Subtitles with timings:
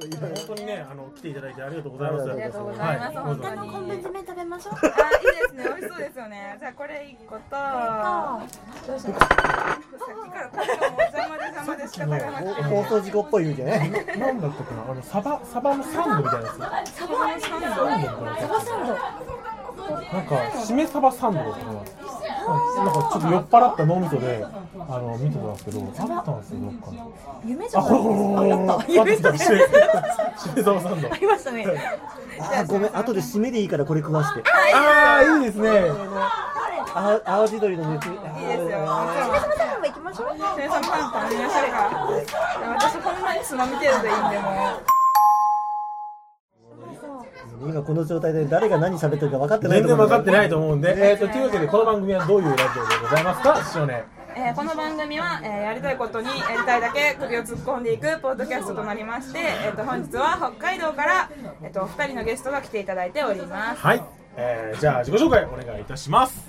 [0.00, 0.08] 本
[0.46, 2.30] 当にね、あの来ていただいてありがとうございます。
[2.30, 4.74] ありがとうございますは本当にコンベンツ麺食べましょう。
[4.74, 5.64] あ、いいですね。
[5.64, 6.56] 美味しそうですよね。
[6.58, 7.40] じゃあこれ一個と、
[8.86, 9.18] どうしよう。
[9.20, 9.28] さっ
[10.24, 12.62] きから東京も邪魔で邪魔で仕方がなくて。
[12.62, 13.66] 放送事故っぽいみたい。
[13.66, 16.92] ななんだったかな、あのサバサバのサンドみたいなやつ。
[16.92, 17.66] サバのサンド。
[17.66, 18.94] サバサンド。
[19.90, 21.80] なんかしめサバサンドだったかな。
[22.50, 26.86] なんかちょっと酔っ払った脳みそであの見てたんですけど、あったんですよどっか
[27.44, 27.90] 夢じゃない。
[27.90, 29.68] あ夢ったしめし
[30.56, 31.12] めサバサンド。
[31.12, 31.66] ありましたね。
[32.38, 34.42] あーごめん、後で締めでいいからこれ食わして。
[34.74, 35.70] ああいいですね。
[36.92, 38.08] あ青地鶏の熱。
[38.08, 38.78] いいいいですよ。
[39.80, 40.28] も行きましょう。
[40.30, 41.78] シメサバサンド食べましょうか。
[42.78, 44.50] 私ほんまにつまみ程度でいいんでも
[44.86, 44.89] う。
[47.62, 54.04] 今この状態で誰が何喋ってるか分かってない全然分かってないとと思うんで、えっとというわけでこの番組はどういうラジオでございますか、師匠ね。
[54.34, 61.30] えーこの番組は、えーやりたいことにやりたいだけ首を突っ込んでいくポッドキャストとなりまして、えー、と本日は北海道から、
[61.62, 64.02] えー、と2人のゲストが来ていただいておりますはい、
[64.36, 66.48] えー、じゃあ自己紹介お願いいたします。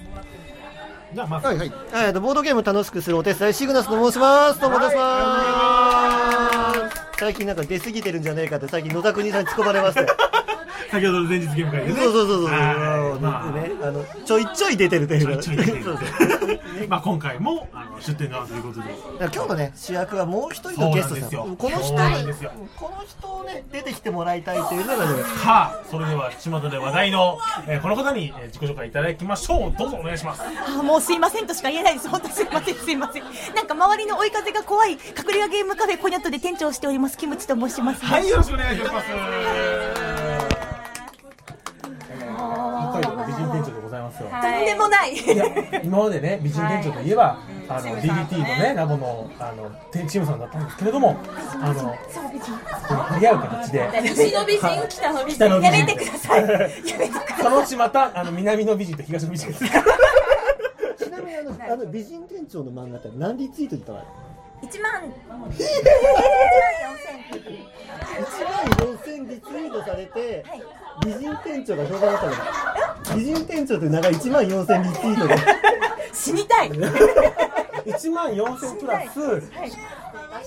[1.14, 1.72] じゃあまず、はいはい。
[2.06, 4.62] えっとボードゲーム楽しくするお手伝いシグナスと申します。
[4.62, 7.02] どうもですます。
[7.20, 10.08] 最近なんか出過ぎてるんじゃねえかって最近野田国さんに突っ込まれまして。
[10.92, 11.96] 先ほどの前日ゲーム会でね。
[11.96, 12.46] そうそうそうそう。
[12.46, 15.42] はいまあね、あのちょいちょい出てるというか。
[15.42, 16.00] ちょいちょい出てる
[16.90, 18.90] まあ今回もあの出店があるということで。
[19.20, 21.94] 今日のね主役はもう一人のゲストさんですよこの人
[22.76, 29.74] この人をね出てきてもらいたいというのがねさあ、それでは巷で話題の、えーこの方に、えー自己紹介いただきましょう。
[29.78, 30.42] どうぞお願いします。
[30.44, 32.10] あもうすいませんとしか言えないです。
[32.10, 33.24] 本当すいません、すいません。
[33.56, 35.00] なんか周りの追い風が怖い隠
[35.34, 38.06] れ家ゲームカフェコニャットで店長をしておりますキムチと申します。
[38.06, 39.06] はい、よろしくお願いします。
[44.12, 45.16] 店長でござい。
[45.16, 45.82] とんでもない。
[45.84, 51.20] 今までね美人店長といえば、あのチムさん DDT のねラボのあの店チームさんだったんですけれども
[51.62, 52.52] あのそう美人。
[52.88, 56.42] この張り合う形で西の美人北の美人北の美人やめてください。
[56.42, 57.44] やめてください。
[57.44, 59.62] そのうちまたあの南の美人と東の美人がち
[61.10, 64.04] なみにあのあの美人店長の漫画って何リツイートしたの？
[64.62, 64.92] 一万。
[64.92, 65.42] 1万
[68.78, 70.46] 4000リツイートされて
[71.06, 72.28] 美人店長が評判だった
[73.14, 73.18] の。
[73.18, 75.36] 美人店長という名が1万4000リツイートで。
[76.14, 76.72] 死にたい。
[77.86, 79.20] 1万4000プラス。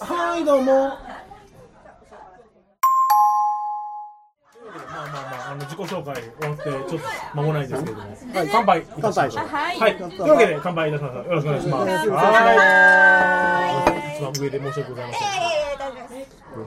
[0.00, 0.88] はいどうも。
[4.94, 9.46] まあまあまあ、あの自己紹介終わってちょっと間もないですけれども、はい、乾杯いたしましょう。
[9.48, 9.80] 乾杯。
[9.80, 12.26] はい、というわけで乾杯いたしましょうよろしくお願いします。
[12.26, 15.28] はい一番上で申し訳ございません。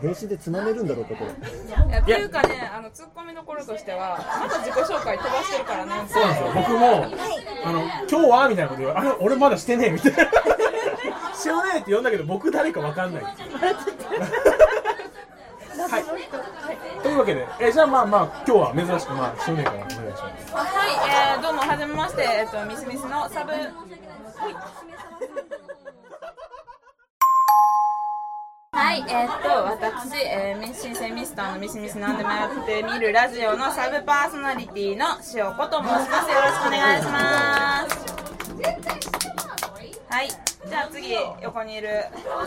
[0.01, 1.31] 編集でつまめるんだろうかこれ。
[1.31, 1.35] い
[1.69, 5.91] やっていうかねあのツッコミどころとしてはまだ自己紹介飛ばしてるからね。
[6.09, 6.51] そうなんですよ。
[6.53, 7.05] 僕も
[7.65, 10.17] あの今日はみたいなこと言うあれ俺まだしてねえみたいな。
[11.41, 13.23] 知らないって呼んだけど僕誰かわかんない。
[13.23, 13.35] はい。
[17.01, 20.21] というわけでえじゃあまあまあ今日は珍しくまあ少年からお願いします。
[20.53, 20.89] はい、
[21.37, 22.23] えー、どうもはじめまして。
[22.23, 23.51] えっ、とミスミスのサブ。
[23.51, 23.61] はい、
[28.95, 35.05] えー、っと私、えー、新鮮ミスターのミスミスなんでもやってみるラジオのサブパーソナリティの
[35.35, 38.07] 塩子と申しますよろしくお願いします
[40.09, 40.29] はい
[40.69, 41.89] じゃあ次横にいる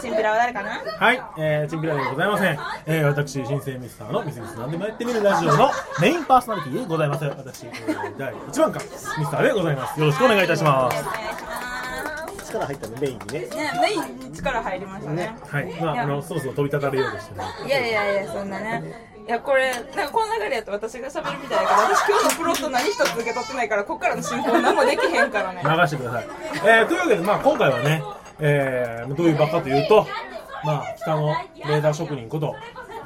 [0.03, 0.83] チンピラは誰かな？
[0.99, 2.59] はい、えー、チンピラではございません。
[2.85, 5.71] えー、私、新生ミスターのミスミスなんでもやってみるラジオの
[6.03, 7.25] メインパーソナリティでございます。
[7.25, 9.99] 私、えー、第1番か、ミスターでございます。
[9.99, 11.50] よろしくお願いいたします。
[12.51, 13.49] 力入ったのメインにねね、
[13.81, 15.37] メインに力入りましたね。
[15.47, 17.45] はい、まあ、あの、そろそろ飛び立たれようでしたね。
[17.67, 19.11] いやいやいや、そんなね。
[19.27, 25.63] いや、これ、なんかこの流れやと私が喋るみたいだから、私今日のプロット何一つ受け取ってないから、こっからの進行何もできへんからね。
[25.63, 26.29] 流してください。
[26.65, 28.03] えー、というわけで、まあ、今回はね、
[28.41, 30.07] えー、どういう場かというと、
[30.65, 32.55] まあ、北のレーダー職人こと、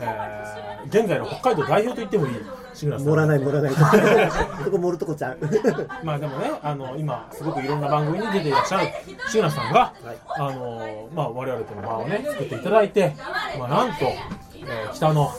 [0.01, 2.64] えー、現在の北海道代表と言ってもいい。
[2.75, 3.73] 盛らない盛らない。
[3.73, 3.81] そ
[4.71, 5.39] こ盛るとこちゃう。
[6.03, 8.89] まあでもね、あの今すごくいろんな番組に出ていらっしゃる
[9.29, 9.93] 志村さんが、
[10.37, 13.15] あのまあ我々との場をね作っていただいて、
[13.59, 15.31] まあなんと、えー北の、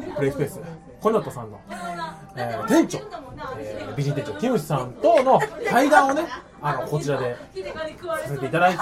[0.00, 0.60] えープレイスペース
[1.00, 1.58] コナトさんの、
[2.36, 2.98] えー店長、
[3.58, 6.22] えー美人店長キムシさんとの対談をね、
[6.62, 8.78] あのこちらでさせていただいて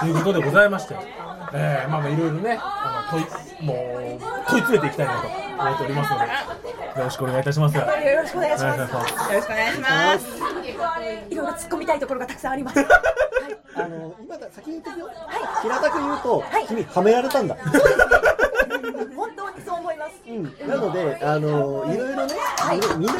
[0.00, 0.96] ということでございまして、
[1.54, 3.76] えーまあまあいろいろね、あの問いもう
[4.48, 7.76] 問い詰めていきたいなと思っておりますので、よろしくお願いいたします。
[7.76, 8.80] よよろしくお願いします。
[8.80, 10.26] よろしくお願いします。
[11.30, 12.80] いろいろ突っ込みたいところがたくさんあります。
[13.74, 15.08] あの今だ先に言ってくよ、
[15.62, 17.56] 平たく言うと、君はめられたんだ。
[19.16, 20.12] 本当にそう思います。
[20.28, 22.34] うん、なので、あのいろいろね、
[22.98, 23.14] みんな、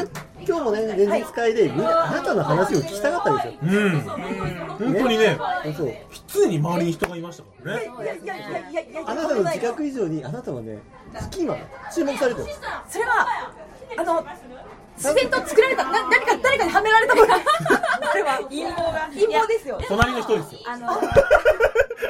[0.47, 3.53] 今日もね、前日会で、みんな、あなたの話を聞きたかったんですよ。
[3.63, 4.01] うん。
[4.01, 5.37] 本当にね。
[5.75, 5.93] そう。
[6.27, 7.83] 常に周りに人がいましたからね。
[7.83, 10.79] いやいやいやいやいやあなたの自覚以上にあなたはね
[11.19, 11.57] スキーマン
[11.93, 12.47] 注目されてる
[12.89, 13.53] それは
[13.97, 14.25] あの
[14.97, 17.27] 自然と作られたな何か誰かにはめられたもの。
[17.33, 18.37] これは。
[18.49, 19.09] 陰謀が。
[19.13, 19.79] 陰謀ですよ。
[19.87, 20.59] 隣の人ですよ。
[20.65, 20.87] あの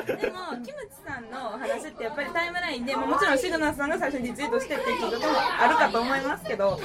[0.02, 5.26] でもキムチさんの話ってやっぱりタイムラインでもうもちろんシグナスさんが最初にリツイートしてっていうことも
[5.60, 6.80] あるかと思いますけど、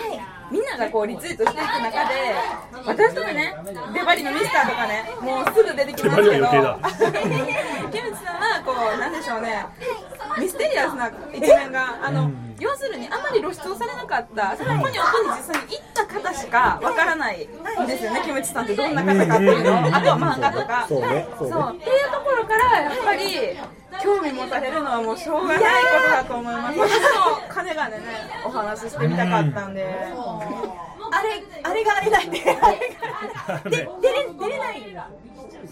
[0.50, 2.14] みんながこうリツイートしていく中で
[2.84, 3.54] 私とかね
[3.94, 6.46] デバリのミスターとかねもうすぐ出てきますけど
[7.90, 9.66] キムチさんはこうなんでしょうね
[10.38, 14.56] ミステリアスな一面があの、要するにあまり露出をされなかった。
[14.56, 18.22] その子に音に実際に行った方しかわからないんですよね。
[18.24, 19.72] キムチさんってどんな方かっていうの。
[19.72, 20.86] をあとは漫画とか。
[20.88, 21.26] そうね。
[21.38, 23.56] そうっていうところからやっぱり
[24.02, 25.66] 興味持たれるのはもうしょうがないこ
[26.02, 26.78] とだと思います。
[26.78, 28.00] 私も金がね
[28.44, 29.84] お話ししてみたかったんで。
[31.10, 32.58] あれあれがあれだって。
[32.60, 32.78] あれ
[33.54, 34.94] が で出れ出れない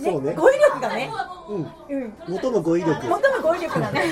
[0.03, 0.33] そうね。
[0.35, 1.11] 語彙力がね。
[1.49, 1.73] うん。
[1.89, 2.13] うん。
[2.29, 3.01] 元の語彙力。
[3.01, 4.03] 最も語彙力がね。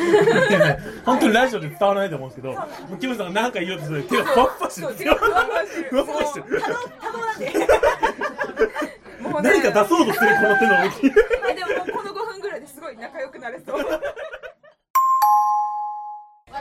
[1.05, 4.89] 本当にラジオで伝わらないと思うんですけどもうキムさんが何か言おうとすると手がふわっふわしてる。
[4.89, 6.63] んですよふわっふわしてる。
[6.63, 7.53] 多動多動なんで
[9.21, 9.51] もうね。
[9.51, 11.13] 何か出そうとするこの手の動き。
[11.51, 13.79] あでももうこの5分ぐらいですごい仲良くなれそう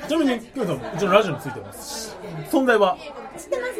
[0.07, 2.17] ちなみにキムさんもうちのラジオについてます。
[2.51, 2.97] 存在は？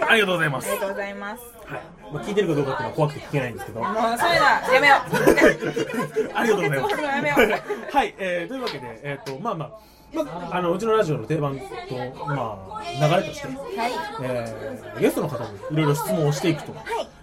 [0.09, 0.69] ありがとうございます。
[0.69, 1.43] ありがとうございます。
[1.65, 1.81] はい。
[2.13, 3.81] まあ聞いてるかどうかっていうのは怖くて聞けないんですけど。
[3.81, 6.33] もうそういうのはやめよう。
[6.35, 7.01] ありがとうございます。
[7.01, 7.95] やめよう。
[7.95, 9.71] はい、えー、というわけで、えっ、と、まあまあ、
[10.13, 11.65] まあ、あのうちのラジオの定番と、
[12.27, 13.47] まあ、流れとして、
[14.21, 16.71] えーゲストの方にいろいろ質問をしていくと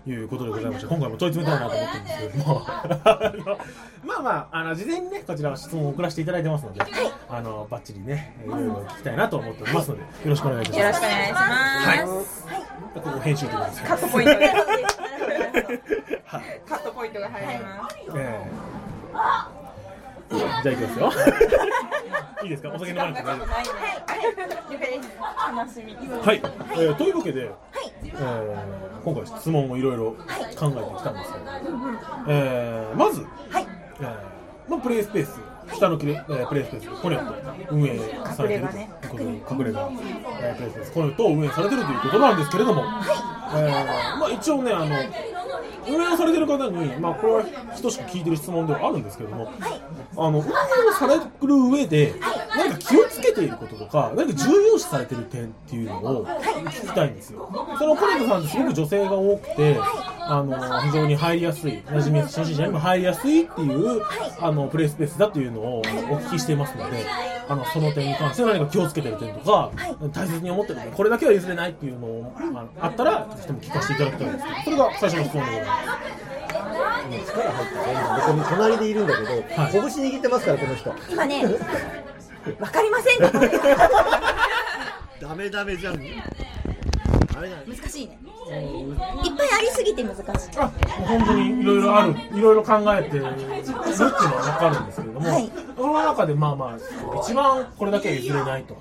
[0.07, 0.13] い。
[0.25, 2.63] うことでございまして、今回も問い詰めたいなと思ってるんですけれども、
[4.03, 6.81] まあまあ、あの事前にね、こちらは質問を送らせていただいてますので、
[7.29, 11.01] あのバッチリね、いろいろ聞きたいなと思っておりますので、よろしくお願いいたしよろます。
[11.01, 12.01] しくお願いします、はい。
[12.95, 14.41] ここ編集ということでカットポイントが
[16.25, 16.61] はい。
[16.69, 17.97] カットポイントが入ります。
[18.17, 19.60] えー
[20.31, 21.13] じゃあ行きますよ。
[22.43, 22.71] いいですか？
[22.75, 25.09] お酒飲まなくて大丈夫です
[25.57, 26.43] 楽しみはい、
[26.73, 27.51] えーというわけで、
[28.05, 31.45] えー今回質問をいろいろ考えてきたんですけど、
[32.29, 33.67] えーまず、はい。
[34.01, 34.15] えー
[34.69, 35.41] まあ、プレイスペース
[35.75, 37.35] 下のキレ、えープレイスペースコネット
[37.71, 37.99] 運営
[38.37, 39.89] されてるということで隠れ家、
[40.43, 44.87] えープレイスペースコネットを運営されてるということなんですけれども、えーまあ、一応ねあの
[45.91, 47.45] 運営をされてる方に、まあ、これは
[47.83, 49.51] 等しく聞いてる質問ではあるんですけれども、
[50.17, 51.23] あの運営をされる
[51.71, 52.15] 上で、
[52.57, 57.49] 何か気をつけていることとか、何か重要視されてる点っていうのを聞きたいんですよ。
[57.79, 59.79] そのコネさんってすごく女性が多くて、
[60.21, 64.03] あの非常に入りやすい、馴染みやすい、初心者にも入りやすいっていう、
[64.41, 67.05] あのプレイスペースだというのをお聞きしていますので、
[67.49, 69.71] あのその点に関して何か気をつけてる点とか、
[70.13, 75.80] 大切に思ってる点、これだけは譲れないっていうのをあのあったら、ぜひとも聞かせていただきたいんですけど、それが最初の質問でございます。
[77.27, 77.93] 力入ったね。
[77.93, 79.73] 今ここに隣でいるんだけど、はい。
[79.73, 80.95] 拳握ってますからこの人。
[81.11, 81.45] 今ね
[82.59, 83.19] わかりません。
[83.19, 83.31] か
[85.21, 86.01] ダメダメじゃん。
[87.41, 88.19] 難しいね。
[89.25, 90.25] いっぱいありすぎて難しい。
[90.59, 90.71] あ
[91.07, 94.11] 本当にいろいろある、いろいろ考えてるっていうのは分
[94.59, 95.51] かるんですけれども、はい。
[95.77, 96.79] その中でまあまあ、
[97.23, 98.77] 一番これだけは譲れないと。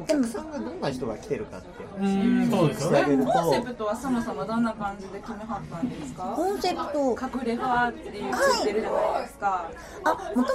[0.00, 1.68] お客さんがどんな人が来てるかって
[1.98, 3.16] うーん、そうですよね。
[3.16, 6.32] るコンセプトはそもそもどんな感じで決めはったんですか？
[6.36, 7.10] コンセプト。
[7.10, 9.70] 隠れ派っていうついてるじゃないですか、
[10.04, 10.50] あもともと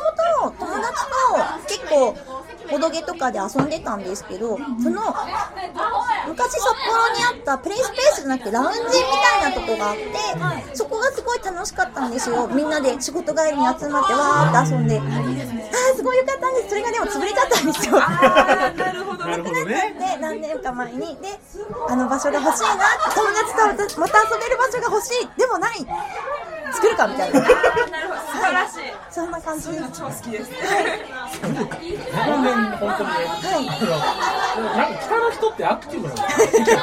[0.59, 1.35] 友達と
[1.67, 2.15] 結構
[2.71, 5.01] ボドゲとかで遊んでたんですけどその
[6.27, 8.85] 昔札幌にあったプレイスペースじゃなくてラウンジみ
[9.41, 12.47] たいなとこがあってそこがすごい楽しかったんですよ。
[12.47, 14.99] みんなで仕事帰りに集まってわーって遊んで。
[14.99, 16.69] あーすごい良かったんです。
[16.69, 19.25] それがでも潰れちゃったんですよあーなるほど。
[19.25, 19.95] なるほどね。
[19.97, 21.39] で何年か前にで
[21.89, 23.27] あの場所が欲しいな友
[23.77, 25.27] 達とまた遊べる場所が欲しい。
[25.39, 25.85] でもない
[26.75, 27.39] 作るかみたいな。
[27.39, 27.47] な
[28.01, 28.19] るほど。
[28.21, 28.79] 素晴らしい。
[29.09, 29.83] そんな感じです。
[29.93, 30.51] 超好きです
[31.41, 31.97] 本当に、
[32.77, 33.75] 本当にね、
[34.75, 36.79] なんか北の人ってアクティブなんですよ。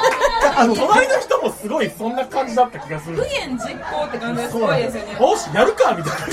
[0.56, 3.16] あの、隣の人もすごいそんな感じだった気がする。
[3.18, 5.12] 無限実行って感じがすごいですよね。
[5.20, 6.26] よし、やるかみたいな。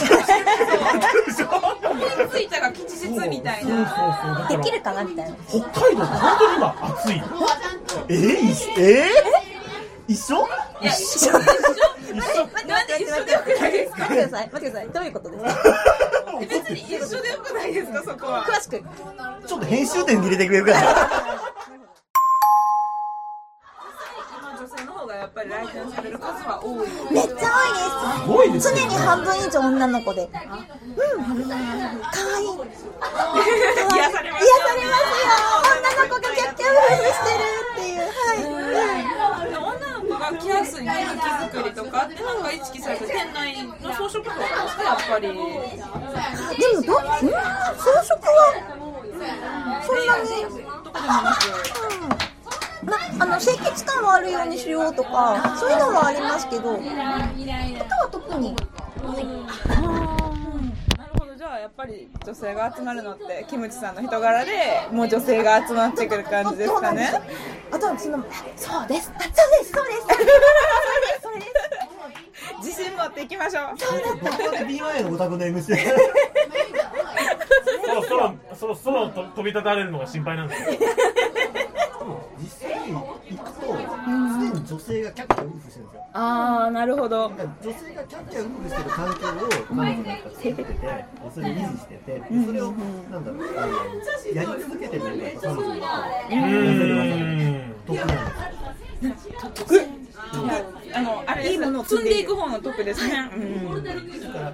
[2.32, 4.48] ついたが吉日みたいな。
[4.50, 5.36] できるかなみたいな。
[5.48, 7.22] 北海道本当に今暑い。
[8.08, 8.14] え？
[8.14, 9.10] ー、いしえ？
[10.08, 10.48] ー、一緒？
[10.82, 11.32] 一緒
[12.14, 15.04] 待って待って待って待って待って待ってください待ってくださいどう。
[15.04, 15.12] いう。
[15.14, 15.50] ことですか
[16.40, 18.80] 別に一緒でよくないですかそこは詳しく
[19.48, 20.80] ちょっと編集点に入れてくれるかな
[24.60, 27.50] 女性の方がやっぱり来店される数は多いめっちゃ
[28.22, 30.28] すごいですよ多いです常に半分以上女の子でう。
[30.28, 30.44] ん可
[32.36, 32.48] 愛い
[33.96, 35.34] 癒されます癒されますよ
[35.70, 37.42] 女の子がキャッキャウフフしてる
[37.74, 38.00] っていう。
[38.00, 38.54] はい、女
[39.04, 39.19] の
[40.30, 41.22] 子が来やすい雰囲気
[41.56, 44.84] 作りとかってなんかが意識されて店内の装飾とかですか？
[44.84, 45.28] やっぱり。
[45.28, 45.58] でもど、
[46.80, 48.54] うん、装飾は、
[49.86, 50.30] そんなに、
[50.84, 51.38] どこでもなく
[52.82, 52.90] うん。
[52.90, 58.68] ま、あの、清潔感はあるようにしようとか、そういうのはありますけど、あとは特に、なる
[59.08, 59.28] ほどじゃ
[60.16, 60.19] あ
[61.60, 64.52] やっぱり女性が集まるのってキムチさんの人柄で
[64.94, 67.12] もう女性が集まってくる感じですかね。
[67.70, 68.24] あとはその、
[68.56, 70.08] そうです、あそうです、そうです、
[71.22, 71.50] そうです。
[72.66, 73.78] 自信持っていきましょう。
[73.78, 75.76] どこまで BY のオタクの MC
[77.86, 80.68] そろそろそろそろと飛び立たれるのが心配なんですよ
[82.42, 83.04] 実際に行
[83.44, 86.06] くと常に女性がキャッキャウルフしてるんですよ。
[86.14, 87.26] ああなるほど。
[87.26, 89.32] 女性がキャッキャウルフしてる環境を
[89.76, 93.76] 彼女がやっぱ作っててそれで維持しててそれをなんだろうあの
[94.34, 99.30] やり続けてるのが彼女のうーん得なんです
[100.94, 103.40] あのあれですいいものを積んでいく方の得ですね、う
[103.80, 104.54] んだから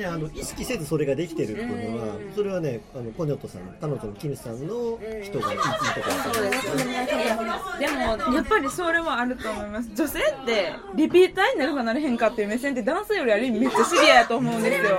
[0.00, 5.70] ね、あの意識せずそれができてるっていうのは、それはね、あのコニョットさん、彼女のキムさんの人がいいとこ
[6.06, 7.78] ろだと思います。
[7.78, 9.90] でもやっぱりそれはあると思います。
[9.94, 14.98] 女性ってリピーターになるかなれへんかっていう目線って男性よりある意味めっちゃシビアやと思うんですよ。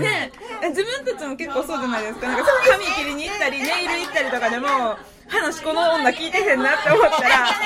[0.00, 0.32] ね。
[0.62, 2.28] え自分たちも結構そうじゃないですか。
[2.28, 4.96] なんか髪切りに行ったりネイル行ったりとかでも
[5.30, 7.56] 話この女聞いてへんなって思ったら聞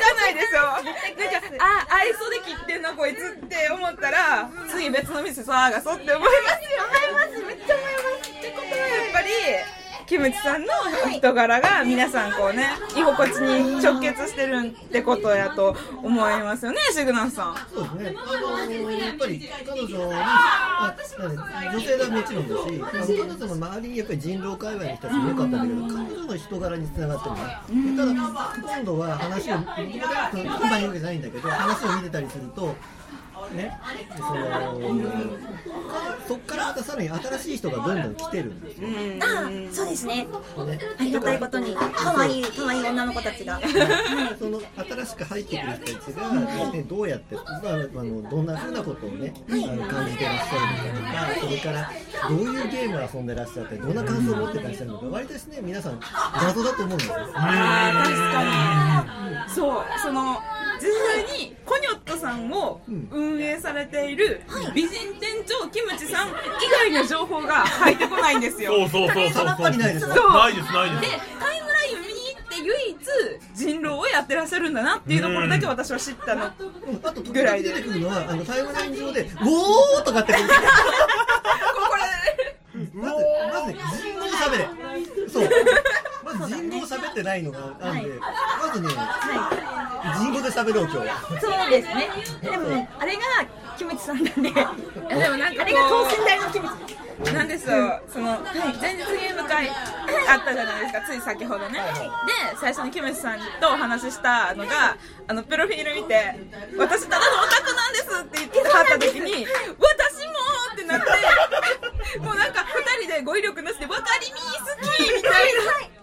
[0.00, 6.84] かないでしょなんかあ愛想で切ってんなこいつって思ったら次別の店探そうって思いますよ。
[6.84, 7.42] 思います。
[7.44, 8.30] めっちゃ思います。
[8.30, 9.28] ってことはやっぱり
[10.06, 10.68] キムチさんの
[11.10, 17.56] 人柄が皆さんこうね居心地に直結してるってことやと思いますよねシグナスさん。
[17.72, 20.94] そうですね、あのやっぱり彼女に、あ
[21.72, 27.28] 女性はもちろんだし、彼女の周りにやっぱり人狼界隈の人たちも良かったんだけど、彼女の人柄につながって
[27.72, 27.80] る。
[27.80, 32.74] ね、ただ、今度は話を、僕が今言うわけじゃないんだけど、話を見てたりすると、
[33.50, 33.78] ね、
[34.16, 34.44] その
[36.26, 38.88] そっからまたさらに新しい人がどんどん来てるんですよ。
[39.20, 40.24] あ、そうですね。
[40.24, 40.28] ね
[40.98, 43.60] ありがたいことに、可愛い可愛い女の子たちが。
[44.38, 51.90] その新しく入ってくる人たちが、ね、どうやって、まあ、あのどんなふうなことをね、あの感じてらっしゃるのかとか、それから
[52.28, 56.00] どういうゲームを遊んでらっしゃって、どんな感想を持ってらっしゃるのか、割とですね、皆さん
[56.34, 57.14] 謎だと思うんですよ。
[57.34, 60.38] あー確かにそうその
[60.84, 64.42] 実際にコニョットさんを運営されている
[64.74, 66.32] 美人店長キムチさん以
[66.92, 68.72] 外の情報が入ってこないんですよ。
[68.72, 70.14] そうそうそうそうやっぱりないですな
[70.50, 72.98] いですないでですタイムラインを見に行って唯一
[73.54, 80.44] 人狼をやってらっしゃるんだなっていうところだけ私は知ったのあと、時々出てくるのは、あのタイムライン上で、ウォーとかってくる。
[80.48, 83.14] これまず、
[83.52, 84.68] まずね、人語を喋れ。
[85.32, 85.48] そう。
[86.46, 88.20] 人語を喋ってないのがあるんで、
[88.60, 88.88] まずね、
[90.16, 91.40] 人語で喋ろう、今日は。
[91.40, 92.10] そうですね。
[92.42, 93.20] でも、あれが
[93.76, 94.74] キムチさんなんで、あ。
[95.14, 97.04] でもなんかこうれが等身大のキムチ。
[97.32, 98.40] なんですよ、その
[98.80, 101.78] 前日ゲーム会あったじゃないですか、つい先ほどね。
[101.78, 104.96] で、最初にキムチさんとお話ししたのが、
[105.28, 106.34] あのプロフィール見て、
[106.76, 109.46] 私ただのオタクなんですって言ってはった時に、
[109.78, 110.32] 私も
[110.72, 112.64] ってなって、もうなんか
[112.98, 114.42] 二人で語彙力なしで、わかりみ好
[114.92, 115.93] きみたいな。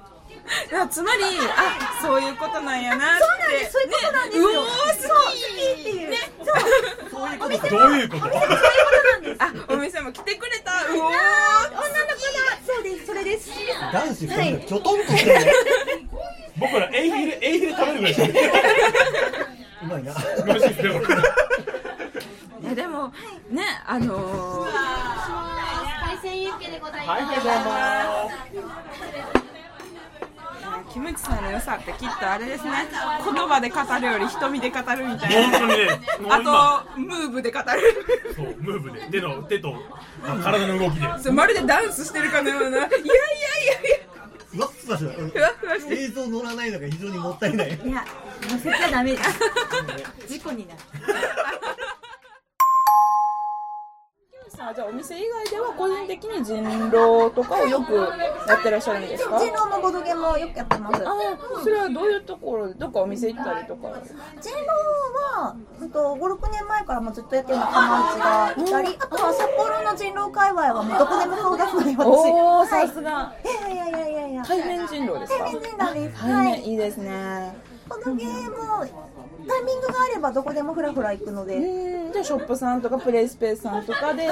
[0.69, 3.23] いやつまり、あ、そういうことなんやなって。
[3.23, 5.39] そうなんですそういうことなんですよね、うおー、好き
[5.81, 6.17] っていうね。
[7.11, 8.25] そういうことどういうこと？
[9.39, 10.71] あ、お店も来てくれた。
[10.91, 11.11] うおー。
[11.11, 11.15] 女の
[11.71, 12.39] 子だ。
[12.65, 13.49] そうです、それです。
[13.93, 15.39] 男子二人がきょとんとしてる。
[16.57, 18.27] 僕らエイヒルエイヒル食べるぐらいしか
[19.83, 20.13] うまいな。
[20.45, 23.11] 美味しいでいやでも
[23.49, 24.69] ねあのー、
[26.05, 27.43] 海鮮ユッケでございはいます。
[28.53, 28.71] どうも
[30.89, 32.71] キムチさんの良さってきっとあれですね。
[33.23, 35.59] 言葉で語るより瞳で語るみたいな。
[35.59, 36.81] 本当にねもう今。
[36.81, 37.65] あとムーブで語る。
[38.35, 39.01] そうムーブで。
[39.11, 39.75] 手の手と
[40.25, 41.07] あ体の動きで。
[41.21, 42.69] そうまるでダンスしてるかのような。
[42.69, 43.05] いやいやいやい
[43.91, 44.11] や。
[44.51, 45.13] ふわっふわしふわ
[45.61, 46.01] ふわしてる。
[46.01, 47.67] 映像乗らないのが非常にもったいない。
[47.69, 48.05] いや、
[48.49, 49.39] 乗せちゃダメです。
[50.27, 50.79] 事故になる。
[54.61, 57.95] さあじゃあお店以外では個人的に人狼とかをよく
[58.47, 59.39] やってらっしゃるんですか？
[59.39, 61.01] 人狼もボドゲもよくやってます。
[61.03, 61.11] あ
[61.63, 63.89] それはどういうところでどっかお店行ったりとか？
[64.39, 64.67] 人狼
[65.41, 72.05] は、うんと、5、6年前からもずっとやってる仲間内がいたり、あとは札幌の人狼界隈はもうどこでも顔出すので、私。
[72.05, 74.43] おおはいさすがいやいやいやいやいや。
[74.45, 75.39] 対面人狼ですか？
[75.43, 76.21] 対面人狼です。
[76.21, 76.47] 対はい。
[76.61, 77.55] 面いいですね
[77.89, 78.85] ボドゲも、
[79.47, 81.59] タイミングがあればどこでもフラフラ行くので、
[82.11, 84.27] じゃあショップさんとかプレイスペースさんとかで。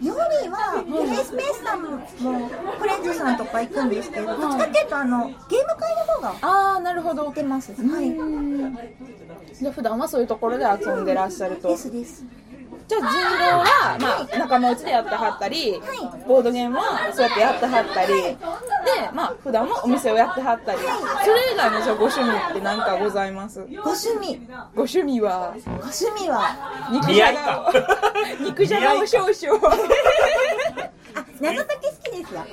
[0.00, 1.98] りは、プレイスペースさんも、
[2.78, 6.34] フレンズさんとか行くんですけど、どっちかっていうと、あの、ゲーム会の方が。
[6.42, 7.24] ああなるほど。
[7.24, 7.72] 行ってます。
[7.72, 8.14] はい。
[9.54, 11.68] じゃあ普段はそういうところで遊んでらっしゃると。
[11.68, 12.24] ですです。
[12.88, 15.80] じゃあ人狼は、まあ、仲間内でやってはったり、
[16.26, 18.36] ボードゲームはそうやってやってはったりで
[19.12, 20.78] まあ普段もお店をやってはったり。
[20.78, 23.60] それ以外のじゃあご趣味って何かございます？
[23.60, 24.40] ご趣味。
[24.74, 25.54] ご趣味は？
[25.66, 26.88] ご趣味は。
[26.90, 27.72] 肉じゃがを。
[27.72, 27.82] か
[28.40, 29.66] 肉じゃがを少々。
[29.66, 29.76] あ
[31.40, 32.44] 謎解き好きですよ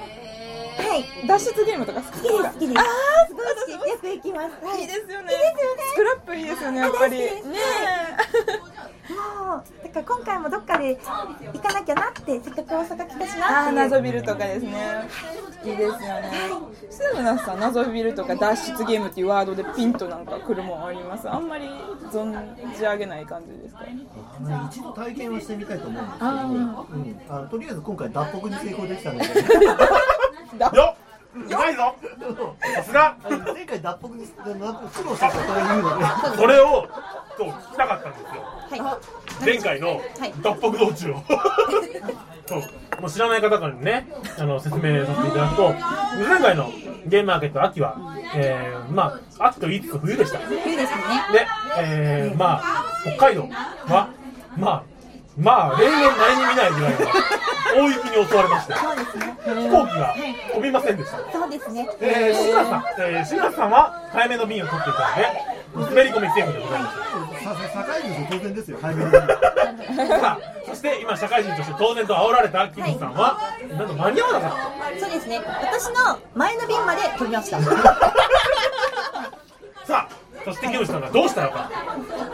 [0.77, 1.27] はい。
[1.27, 2.49] 脱出ゲームとか好きですか？
[2.51, 2.83] 好きです好きですあ
[3.27, 3.45] すごい。
[3.45, 4.81] 好きよく行きますはい。
[4.81, 5.13] いいですよね。
[5.13, 7.17] いいですよねスクラップいいですよねやっぱり。
[7.19, 7.29] ね。
[9.07, 10.97] もうだから今回もどっかで
[11.53, 13.75] 行かなきゃなってせっかく大阪来たしなあーっていう。
[13.75, 15.07] 謎ビルとかですね。
[15.63, 16.31] いいですよね。
[16.89, 21.29] すぐなさん謎ビルとか脱出ゲームっていうワードでピンとなんか来るもんあります？
[21.29, 21.67] あんまり
[22.11, 22.33] 存
[22.75, 23.85] じ上げない感じですか？
[24.71, 29.25] 一度体験はしてみたいと思うんですけど、あうん、あのとりあえず今回脱北に成功できたので
[30.59, 31.05] よっ。
[31.35, 31.95] うまいぞ。
[32.75, 33.17] さすが。
[33.53, 36.05] 前回脱北に苦労したことを言うので。
[36.37, 36.87] それを
[37.37, 38.21] と聞きたかったんです
[38.77, 38.83] よ。
[38.83, 38.99] は
[39.43, 40.01] 前回の
[40.41, 41.23] 脱北道中を。
[42.47, 44.07] そうもう知らない方からね
[44.37, 45.73] あの説明させていただくと
[46.29, 46.69] 前回の
[47.07, 47.97] ゲームマーケット秋は、
[48.35, 50.37] えー、まあ秋と言いつつ冬でした。
[50.39, 51.03] い冬ですよね。
[51.33, 51.47] で、
[51.79, 53.49] えー、まあ北海道
[53.87, 54.09] は
[54.55, 54.83] まあ
[55.37, 56.97] まあ例年何に見ないぐらいの
[57.75, 59.37] 大雪に襲われましてそうですね。
[59.45, 60.15] 飛行機が
[60.53, 61.17] 飛びませんでした。
[61.31, 61.89] そうですね。
[61.99, 66.97] えー、志村さん、えー、志村さんは早めの便を取っていたので滑り込みセーフでございます。
[67.43, 69.11] さ社会人と当然ですよ早めに。
[69.11, 69.23] 言う
[70.07, 73.37] さあそして今社会人として当然と煽られたキムさんは、
[73.69, 75.41] なんと間に合わなかっそうですね。
[75.61, 77.63] 私の前の便まで飛びましたた。
[79.85, 81.69] さあそしてキムさんがどうしたのか、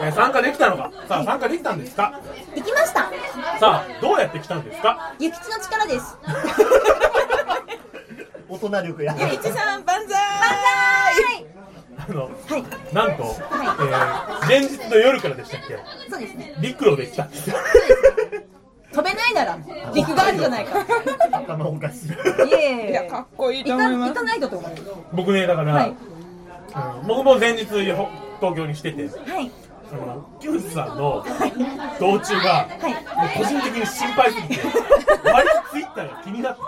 [0.01, 0.91] えー参加できたのか？
[1.08, 2.20] さあ参加できたんですか？
[2.55, 3.01] 行きました。
[3.60, 5.13] さあどうやって来たんですか？
[5.20, 6.17] 諭吉の力です。
[8.50, 9.15] 大人力や。
[9.20, 10.15] ゆきちさん万歳！
[10.17, 11.46] はい
[12.10, 12.63] あのはい。
[12.93, 15.77] なんと、えー前日の夜からでしたっけ？
[16.10, 16.55] そうですね。
[16.60, 17.55] 陸路で来たんですよ。
[18.93, 19.58] 飛べないなら
[19.93, 20.86] 陸があるじゃないか
[21.31, 22.10] 頭 おかしい。
[22.50, 22.91] いえいえ。
[22.91, 24.10] いやかっこいいと思います。
[24.10, 24.72] 行かないとと思う。
[25.13, 25.96] 僕ねだから、はい
[26.75, 27.07] うん。
[27.07, 27.85] 僕も前日東
[28.55, 29.07] 京にしてて。
[29.07, 29.51] はい。
[29.91, 31.22] あのキムさんの
[32.00, 32.81] 道中が、はい。
[32.83, 34.61] もう個人的に心配すぎて
[35.25, 36.61] 割とツイッターが気になって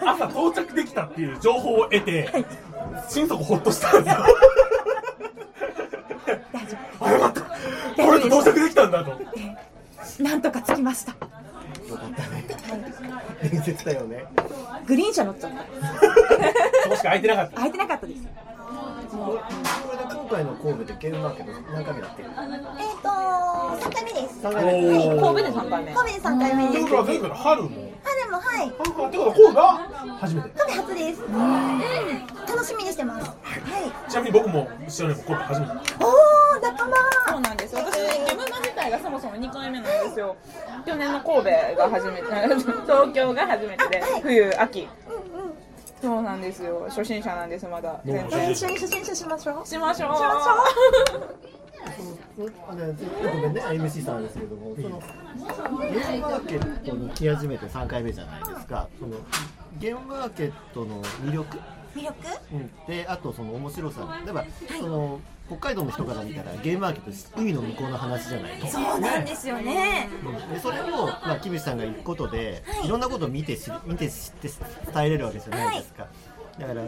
[0.00, 2.30] 朝到着できたっていう情報を得て、
[3.10, 4.24] 心底ほっとしたんですよ。
[6.50, 7.40] 大丈あよかった。
[7.42, 9.10] これで到着できたんだと。
[9.10, 11.14] 夫なんとか着きました。
[13.42, 14.24] 伝説だよね。
[14.86, 15.58] グリーン車乗っちゃった。
[16.84, 17.56] そこしか空いてなかった。
[17.56, 18.22] 空いてなかったです
[19.12, 19.38] こ
[19.92, 23.08] れで今回の神戸でゲームマーケット何回目だってえっ、ー、と
[23.76, 24.40] 3回目です。
[24.40, 25.92] 3回目神戸で3回目。
[25.92, 26.80] 神戸で3回目です。
[26.84, 27.68] 僕は前回の春も。
[27.68, 28.68] あでもはい。
[28.68, 30.48] ってことは神戸が初めて。
[30.48, 31.22] 神戸初です。
[31.22, 31.78] うん。
[32.46, 33.26] 楽しみにしてます。
[33.26, 33.34] は
[34.06, 34.10] い。
[34.10, 35.72] ちなみに僕も一緒にも神戸初めて。
[36.00, 36.96] おお仲間。
[37.28, 37.74] そうなんです。
[37.74, 40.36] 私ゲームマ自体がそもそも2回目なんですよ。
[40.86, 41.42] 去年の神戸
[41.76, 42.24] が初めて
[42.88, 44.88] 東京が初めてで冬秋。
[45.06, 45.61] うんうん
[46.02, 46.84] そうなんですよ。
[46.88, 48.00] 初心者なんですまだ。
[48.04, 49.66] 全然一緒に写真写しましょう。
[49.66, 50.16] しましょう。
[50.16, 50.28] しましょ
[52.68, 55.00] あのごめんね MC さんですけどもその
[55.78, 58.88] ゲームマーケットに来始めて3回目じゃないですか。
[58.98, 59.16] その
[59.78, 61.58] ゲームマーケットの魅力、
[61.94, 62.14] 魅力？
[62.52, 64.20] うん、であとその面白さ。
[64.24, 64.44] 例えば
[64.80, 65.20] その
[65.58, 68.58] 北海道の人から見たらゲームマーケット海の向こうの話じゃない。
[68.58, 70.08] とそうなんですよね。
[70.52, 74.48] でそれを、まあ、キムシさんが行くことで、い、ろんなことを見て見て知って
[74.94, 76.06] 伝えれるわけじゃないですか、
[76.58, 76.82] だから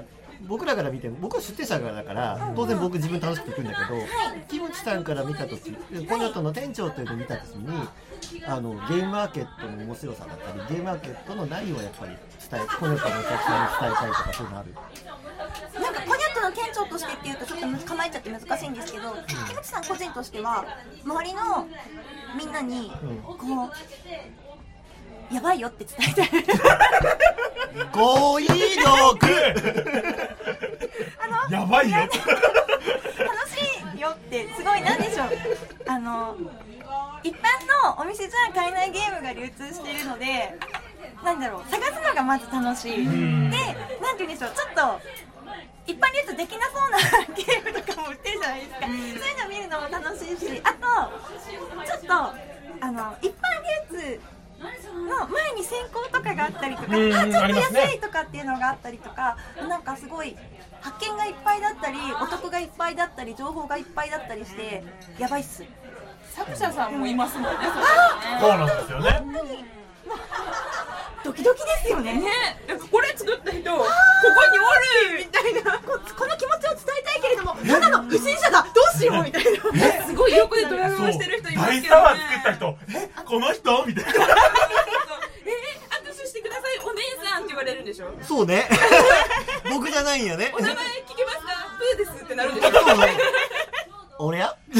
[0.47, 4.01] 僕らから見ても僕は出店者だから当然僕自分楽しく行くんだけど、
[4.49, 7.69] キムチさんから見た時コニョットの店長というのを見た時に
[8.47, 12.17] あのゲームマーケットの面白さだったりゲームマーケットの何をやっぱり
[12.51, 14.75] 伝えコニョットのお客さんに伝えたいとかそういうのある
[15.81, 20.65] なんかコニャットの店長としてっていうとちょっと構えちゃって難しいんですけどキムチさん個人としては
[21.05, 21.67] 周りの
[22.39, 23.19] みんなにうん。
[23.37, 23.67] こ
[25.31, 26.29] うやばいよって伝えたい
[27.91, 28.55] 語彙力。
[31.51, 31.97] やばいよ。
[31.97, 32.13] 楽
[33.49, 35.29] しいよってすごいなんでしょう。
[35.89, 36.37] あの
[37.25, 37.43] 一般
[37.89, 40.57] のお店じゃ買えないゲームが流通しているので
[41.25, 42.97] なんだろう探すのがまず楽しい。
[42.97, 43.51] でん。
[43.51, 45.01] なんて言うんでしょうちょっと
[45.87, 46.99] 一般に言うとできなそうな
[47.35, 50.85] ゲームとかも売ってるじゃないですか、そういうの見るのも楽しいしあと
[51.85, 52.13] ちょっと
[52.81, 53.45] あの一般
[53.93, 54.21] 流通
[55.11, 59.37] の前に先行とかがあったりとか、うんあちょっと安いとかっていうのがあったりとか
[59.69, 60.37] なんかすごい
[60.81, 64.83] 発見がいっぱいだったりお得がいっぱいだったり情報がいっぱいだったりして
[65.19, 65.65] やばいっす。
[66.35, 67.49] 作者さんもいますもんね
[68.41, 69.25] そうなんですよね
[71.25, 72.15] ドキドキですよね。
[72.21, 72.29] ね。
[72.69, 73.87] なんかこれ作った人ここ
[74.53, 74.63] にお
[75.17, 75.79] るみたいな。
[75.79, 78.63] ここの気持ちを伝えたいけれどもただの不審者だ。
[78.63, 80.07] どうしようみたいな。
[80.07, 82.79] すごい横でドラムをしてる人います大けどねサワー作った人。
[82.99, 83.87] えここの人？
[83.87, 84.11] みたいな。
[84.11, 84.25] えー、
[86.05, 86.79] 握手してください。
[86.85, 88.11] お姉さんって言われるんでしょ？
[88.23, 88.69] そうね。
[89.71, 90.53] 僕じゃないんやね。
[90.55, 91.47] お名前聞けますか？
[91.79, 92.71] プーですってなるんでしょ？
[94.19, 94.55] 俺や？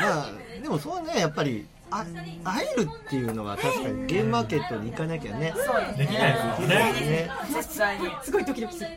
[0.00, 0.30] まあ
[0.62, 2.04] でもそうねやっぱりあ
[2.44, 5.54] 会えるっていうのは確かにゲームマーケットに行かなきゃね。
[5.96, 6.76] できないですよね。
[6.76, 7.30] ね。
[7.48, 8.90] 実際にすごいドキドキする。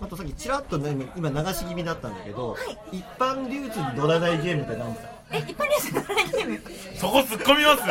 [0.00, 2.56] あとさっきちらっとね今流し気味だったんだけど、
[2.92, 5.12] 一般流通に乗らないゲームって何ですか？
[5.32, 6.60] え一般ニュースのライゲーム？
[6.96, 7.82] そこ突っ込みます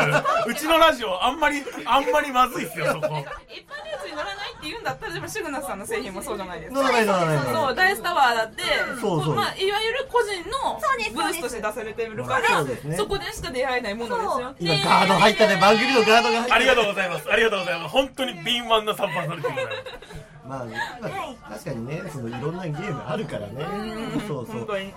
[0.50, 3.08] うちのラジオあんまりあんまりまずいっすよそこ。
[3.08, 3.26] 一般ニュー
[4.02, 4.31] スに乗らない
[4.62, 6.82] って言うんだったらでもシグナスさんの製品もそうじゃないですか。
[6.84, 8.62] そうダイスタワーだって
[9.02, 9.36] そうそう。
[9.36, 11.12] まあ、いわゆる個人のそうです。
[11.12, 12.96] ブースとして出されてるからそうですね。
[12.96, 14.78] そこでしか出会えないものですよ。
[14.78, 15.58] 今ガード入ったね。
[15.58, 17.32] 番組のガードが入ったありがとうございます。
[17.32, 17.92] ありがとうございます。
[17.92, 19.54] 本当に敏腕なサンパンされてる
[20.46, 21.08] まあ、ま
[21.48, 23.66] あ確かにねそのいろんなゲームあるからね。
[24.28, 24.58] そうそう。
[24.58, 24.86] 本当に。
[24.86, 24.94] ね、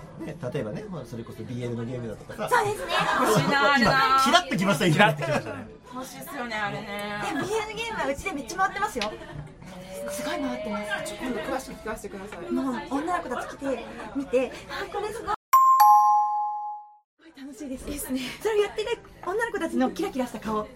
[0.53, 2.49] 例えばね、まあ、それこそ BL のゲームだとかさ。
[2.49, 5.67] そうですね欲しいなあれキラッときましたキラッてきましたね。
[5.93, 7.21] 欲しいっすよねあれね。
[7.23, 9.11] で BL ゲームはうちでめっちゃ回ってますよ
[10.09, 12.51] すごい回ってます今度詳しく聞かせてください。
[12.51, 15.35] もう女の子たち来て見てあこれすごい。
[17.37, 17.85] 楽しいです。
[17.85, 18.19] ですね。
[18.41, 20.67] それをやってる女の子たちのキラキラした顔。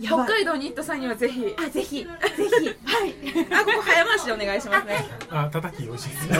[0.00, 1.54] 北海道に行った際にはぜひ。
[1.58, 2.04] あぜひ。
[2.04, 2.08] ぜひ。
[2.08, 3.14] はい。
[3.52, 5.04] あここ早回しでお願いしますね。
[5.30, 6.38] あ叩き美味しいですね。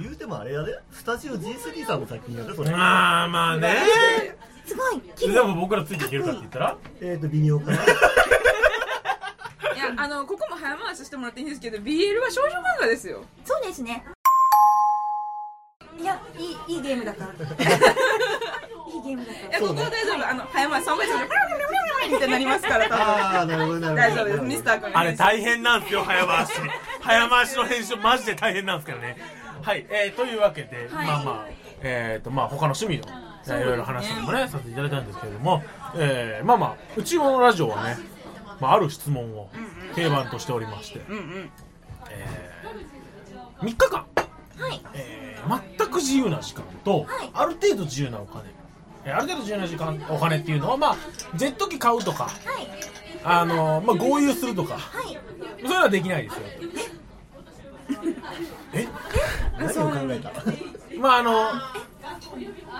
[0.00, 0.78] 言うてもあれやで。
[0.92, 2.70] スタジオ G3 さんの作品やでそれ。
[2.70, 3.76] まあまあね。
[4.64, 5.00] すごい。
[5.16, 6.78] 綺で麗も僕らついていけるかって言ったら？
[7.00, 7.74] えっ、ー、と微妙かな。
[7.74, 7.78] い
[9.86, 13.24] やあのここも早回ししてもらっていいんですけど BL は少女漫画ですよ。
[13.44, 14.04] そうですね。
[15.98, 17.32] いやいいいいゲームだから。
[17.32, 19.48] いいゲームだから。
[19.48, 20.28] いやここは大丈夫。
[20.28, 21.36] あの早回し3倍速で
[22.08, 26.52] みたいになりますからああなるほどなるほど大丈夫ですミスター君あれ大変なんですよ早回し
[27.00, 29.16] 早回しの編集マジで大変なんですけどね
[29.62, 31.46] はい、えー、というわけで、はいまあまあ
[31.82, 33.04] えっ、とまあ他の趣味の
[33.48, 35.62] えーいろいろ話もねさせていただいたんですけれども、
[35.94, 37.96] えーまあまあうちのラジオはね、
[38.60, 39.50] まあ、ある質問を
[39.94, 41.50] 定番としておりまして、うんうん。
[42.10, 42.26] え
[43.60, 44.06] 3日間、
[44.58, 44.80] はい。
[44.94, 45.26] えー
[45.78, 47.30] 全く自由な時間と、はい。
[47.32, 48.44] ある程度自由なお金。
[49.04, 50.96] えーある程度自由な時間お金っていうのはまあ
[51.36, 52.32] ジェット機買うとかはい。
[53.24, 55.04] あのまあ合流するとかはい。
[55.06, 56.40] そういうのはできないですよ
[58.72, 58.86] え？
[59.58, 60.32] 何を考えた？
[61.00, 61.50] まああの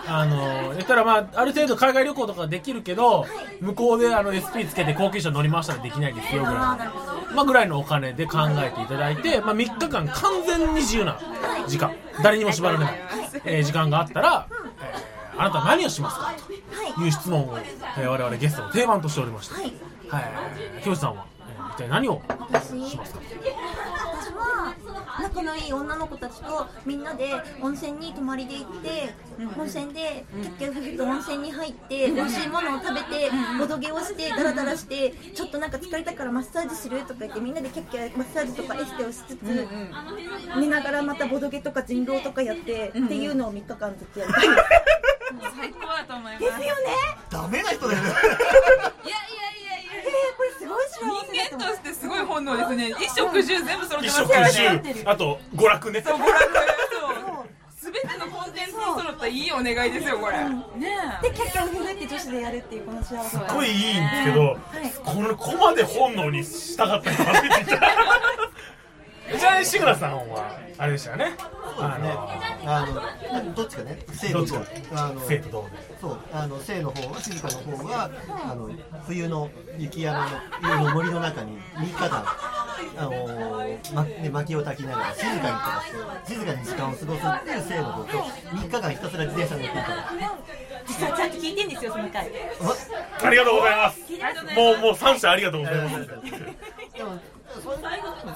[0.09, 3.27] あの言ったらまあある程度海外旅行とかできるけど
[3.61, 11.19] 向こうであの SP つけて高級車乗り回したらできないですよぐらいまあぐらいのお金で考えていただいて、まあ、3日間完全に自由な
[11.67, 11.93] 時間。
[12.23, 12.95] 誰にも縛られない、
[13.45, 15.07] えー時間があったら、えー
[15.39, 16.23] あなたは何をしますか？
[16.27, 16.37] はい
[16.95, 19.55] という質問を、えー我々ゲストの定番としておりまして。
[19.55, 19.65] はい。
[20.09, 20.83] はい。
[20.83, 23.21] 清さんは、えー一体何を私しますか？
[25.21, 29.15] 仲のいい女の子たちとみんなで温泉に泊まりで行って、
[29.59, 39.69] 温泉で結局夫婦と温泉に入って、美味しいものを食べて、ボドゲをしてダラダラしてちょっとなんか疲れたからマッサージするとか言ってみんなでキャッキャマッサージとかエステをしつつ、
[40.59, 44.61] 寝ながらまたボドゲとか人狼とかやって、っていうのを3日間ずつやりたいです
[45.57, 46.45] 最高だと思います。
[46.45, 46.73] ですよね。
[47.31, 48.09] ダメな人だよね。
[48.09, 48.37] いやいや
[49.53, 49.93] いやいや。
[49.97, 50.86] えー、これすごい
[52.37, 55.03] 本能ですね衣食住全部揃ってますから住。
[55.07, 56.03] あと娯楽ね。
[56.03, 56.53] そう娯楽そ
[57.43, 57.47] う。
[57.93, 60.39] 全てのコンテンツに揃ったいいお願いですよこれ。
[60.39, 60.59] ね
[61.23, 64.59] でキャッキャって女子でやるっていうこの幸せすっごいいいんですけど、
[65.05, 67.87] このこまで本能に従ったの初めて聞いた
[69.39, 71.33] ちなみに志村さんはあれでしたよね
[71.85, 72.09] あね。
[72.09, 73.03] の
[73.35, 73.99] あのどっちかね。
[74.13, 74.55] 生とどっち
[74.95, 75.69] あの生と同で
[76.01, 76.19] そう。
[76.33, 78.11] あの生の方は静香の方は
[78.51, 78.71] あの
[79.07, 80.27] 冬の雪山の
[80.61, 82.25] 冬の森の中に3日間
[82.99, 83.11] あの
[83.95, 90.13] まね、薪を焚きながら静かに暮らして静かに時間を過ごすっていう生の方と3日間ひたすら自転車に乗っていたら
[90.87, 92.31] 実はちゃんと聞いてんですよその回。
[93.23, 94.01] ありがとうございます。
[94.55, 95.97] もうもう三者ありがとうございます。
[96.97, 97.19] でも
[97.63, 97.77] それ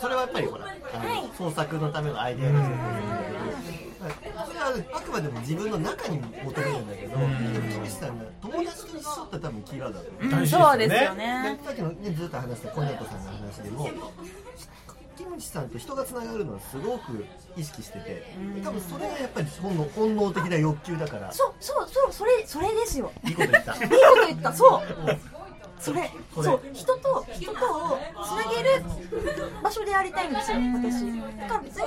[0.01, 2.77] それはやっぱりほらあの創作のためのアイデアですよね
[4.01, 10.47] それはあくまでも自分の中に求めるんだけどキムチさんが友達と一緒って多分キーワードだと思う。
[10.47, 11.61] そうですよでね。
[11.65, 13.91] さっきの、ね、ずっと話したコネットさんの話でも
[15.19, 18.25] キムチさんと人がつながるのはすごく意識してて
[18.65, 21.31] 多分それがやっぱり本能本能的な欲求だから。
[21.33, 23.13] そうそうそうそれそれですよ。
[23.25, 23.75] いいこと言った。
[23.75, 25.40] いいこと言ったそう
[25.81, 26.47] それそれ。
[26.47, 28.85] そう人と人とをつなげる
[29.63, 31.39] 場所でありたいんですよ私。
[31.41, 31.85] だから別に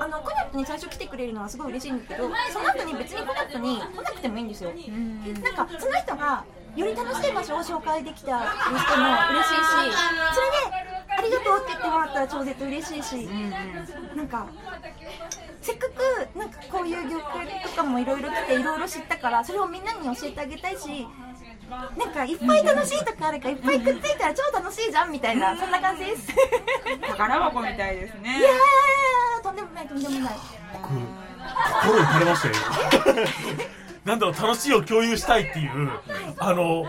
[0.00, 4.70] あのコナットに最初来てくれるのはすごい嬉しいんだけどその後に別にコナットに来なくてもいいんですよ。
[4.70, 6.44] なんかその人が
[6.76, 9.96] より楽しい場所を紹介できたりしても嬉しいし
[10.34, 13.28] それでありりがとうって言ってもらったら超絶嬉しいし、
[14.16, 14.46] なんか
[15.60, 21.06] せっかくなんかこういう業界とかもいろいろ来ていろいろ知ったからそれをみんなに教えてあげたいし
[21.68, 26.28] なんかいっぱい楽しいとこあるからいっぱいくっついたら超楽しいじゃんみたいなそんな感じです。
[27.06, 28.38] 宝箱みたいですね。
[28.38, 30.34] いやーとんでもないとんでもない。
[31.82, 32.54] 心打たれましたよ。
[34.04, 35.90] なんだろう楽しいを共有したいっていう
[36.38, 36.86] あの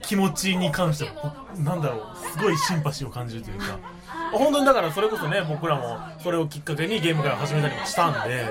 [0.00, 3.78] 気持ちに関してはなんだろうすごいシンパシーを感じるというか。
[4.32, 8.46] 本当にだからそれこそね僕らもそれをきっかけにゲーム会を始めたりもしたんで、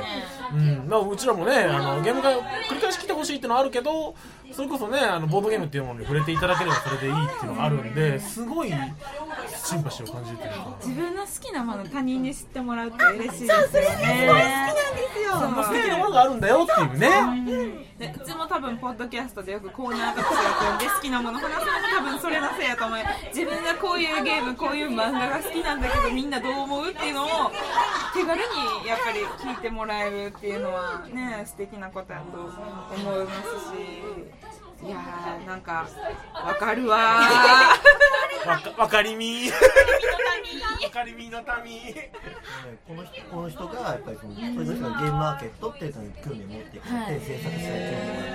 [0.54, 0.88] うん。
[0.88, 4.16] まあ、うちらもねあのゲーム会を繰り返し来てほしいっていうのはあるけど
[4.52, 8.76] それこそねあのボードゲームっていうものに触れていただければそれでいいっていうのがあるんですごいシ
[9.76, 10.78] ンパシーを感じるというか。
[10.84, 13.68] 自分の好きなもの他人に知ってもらうって嬉しいですよね。
[13.68, 15.34] それねすごい好きなんですよ。
[15.36, 17.86] そう素敵なものがあるんだよっていうね。
[17.98, 23.00] でうちも多分ポッドキャストでよくコーナーとかやってるんで好きなもの話すのも多分それのせいやと思う。
[23.34, 27.28] 自分がこういうゲームこういう漫画が好きなんだけどみんなどう思うっていうのを
[28.14, 35.88] 手軽にやっぱり聞いてもらえるっていうのはね素敵なことだと思いますしいやーなんか
[36.34, 38.46] わかるわー。
[38.48, 39.56] わかわかりみわ
[40.92, 41.96] かりみの民。
[42.88, 47.72] この人この人がやっぱりそのその人がゲームマーケットっていうのに興味を持ってくれて、制作者に興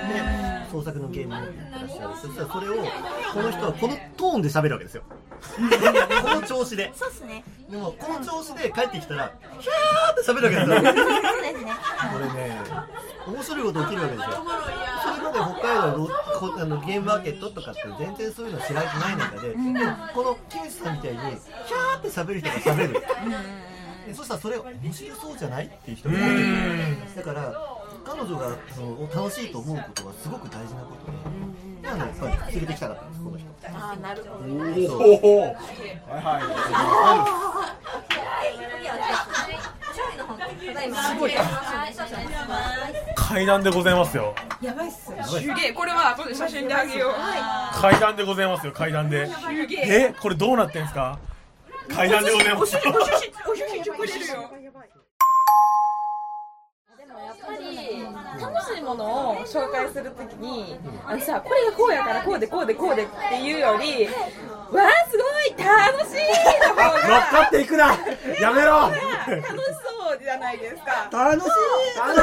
[0.08, 2.16] 味があって創作のゲームを持ってらっしゃる。
[2.16, 5.02] そしたらそれをこの人はこのトーンで喋るわけですよ。
[6.22, 6.90] この調子で。
[6.94, 7.44] そうっすね。
[7.70, 11.04] でもこの調子で帰ってきたらヒャーって喋るわけですよ
[11.70, 11.76] ね
[12.12, 12.60] これね
[13.26, 14.32] 面白いこと起きるわけですよ。
[15.02, 16.12] それまで北海道のこ
[16.58, 19.64] あのゲームマーケットとかって全然そういうの知られてない中で、でも
[20.14, 23.00] このキムチさんみたいにヒャーって喋る人が喋る。
[24.06, 26.46] でそしたらそれ面白そうじゃないっていう人が出てくる
[27.16, 27.52] だから
[28.02, 31.18] 彼女がその楽しいと思うことはすごく大事なことで、
[31.86, 33.46] なのでやっぱり連れてきたかったんですこの人。
[33.68, 34.96] あーなるほど。
[34.96, 35.54] おおはい
[36.24, 37.16] は
[40.00, 41.34] すごいい
[43.14, 44.34] 階段でございますよ。
[44.60, 47.12] やばいっすすげえこれは後で写真であげよう。
[47.80, 49.28] 階段でございますよ階段で。
[49.82, 50.14] え。
[50.20, 51.18] これどうなってんすか？
[51.88, 52.74] 階段でございます。
[52.74, 52.82] よ
[58.40, 64.06] 楽しいものを紹介するときにあのさこれがこうやからこうでこうでこうでっていうより
[64.70, 66.22] わあすごい楽しい
[66.62, 67.86] の方乗っがかっていくな。
[68.40, 68.86] やめろ。
[68.86, 69.00] 楽し
[69.82, 71.08] そうじゃないですか。
[71.10, 71.48] 楽しい。
[71.98, 72.20] 楽しい。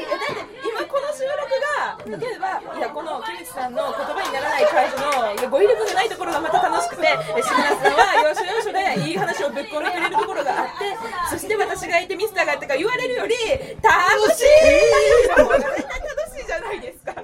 [0.00, 7.02] えだって今この収録が例えばいやこの木内さんの言葉にならない感じのいや語彙力がないところがまた楽しくて
[7.36, 10.96] え志村さんは要所要所でいい話をぶっ込んでくれるところがあって
[11.28, 13.34] そして私がいてミスターがいてか言われるより
[13.82, 14.48] 楽しい
[14.88, 17.12] しいじゃないですか。
[17.12, 17.14] っ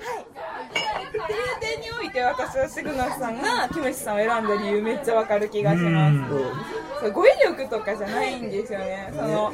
[1.26, 6.16] ていう点において私はシグナスさんがキムチさんを選んだ理由めっちゃわかる気がします。
[7.00, 9.12] そう語彙力とかじゃないんですよね。
[9.14, 9.52] その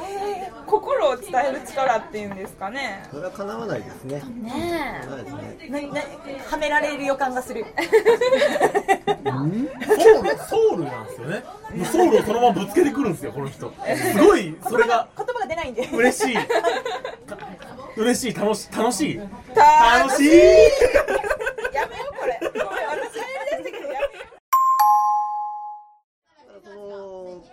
[0.66, 3.02] 心を伝える力っていうんですかね。
[3.10, 4.22] それは叶わないですね。
[4.42, 5.68] ねそうですねえ。
[5.70, 6.00] なな
[6.50, 7.64] はめられる予感がする。
[9.24, 11.42] ソウルソウルなんですよね。
[11.84, 13.72] ソウルをそのままぶつけてくるんですよこの人。
[13.96, 15.88] すごいそれが言葉が出ないんで。
[15.92, 16.36] 嬉しい
[17.96, 19.16] 嬉しい楽しい楽しい。
[19.16, 19.28] 楽
[20.08, 20.28] 楽しい。
[20.28, 22.38] やめようこれ。
[22.42, 24.00] ごめん私がやりだしたけどやめよ
[26.64, 27.44] その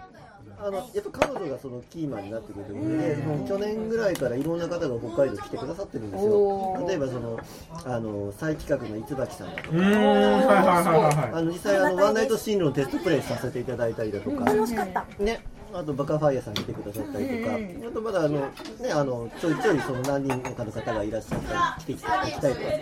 [0.59, 6.85] あのやっぱ彼女がそのキーマンになってくれてるので、その去年ぐらいからいろんな方が北海道来てくださってるんですよ。
[6.87, 7.39] 例えばその
[7.85, 9.83] あの再企画の逸垣さんだとか、うーん。
[9.83, 10.01] はいは
[10.41, 15.05] いはいはいあの実際あのワンナイトシーンのテストプレイさせていただいたりだとか、楽しかった。
[15.19, 15.41] ね。
[15.77, 17.55] あとバカファイヤーさん来てくださったりとか、
[17.87, 22.81] あとまだあのねあのちょいちょいその何人かの方がいらっしゃったり来てきたりとかしたんで、やっ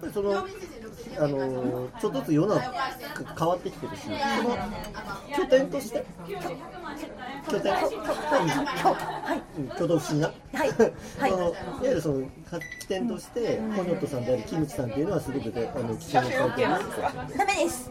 [0.00, 0.46] ぱりその
[1.16, 2.72] あのちょっとずつ世の中
[3.38, 4.16] 変わってきてるし、その
[5.34, 6.04] 拠点として
[7.48, 7.72] 拠点？
[7.72, 12.20] うん挙動不審な、はいそのいわゆるその
[12.80, 13.08] 起点？
[13.08, 17.10] としてコニョットさんでありキムチさんっていうのはすごくであの注目されてるんですよ。
[17.38, 17.90] ダメです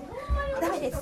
[0.61, 1.01] ダメです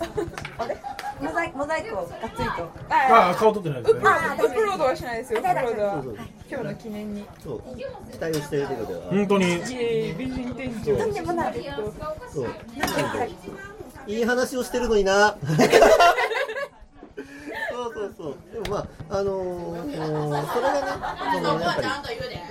[0.58, 0.78] あれ？
[1.22, 5.39] モザイクモザイクをがっつりとああ顔撮ってないですねアップロードはしないですよ。
[5.39, 6.04] アップロードは
[6.50, 7.26] 今日の記念に。
[7.44, 7.62] そう
[8.12, 9.12] 期待をしているということでは。
[9.12, 9.46] 本当に
[10.17, 10.98] 美人店長。
[10.98, 11.54] とんでもない
[12.34, 12.44] そう。
[12.44, 12.50] な
[13.24, 15.38] んでいい話をしてるのにな。
[17.72, 18.36] そうそうそう。
[18.52, 19.91] でもまああのー、
[20.54, 20.82] それがね、
[21.34, 21.88] そのやっぱり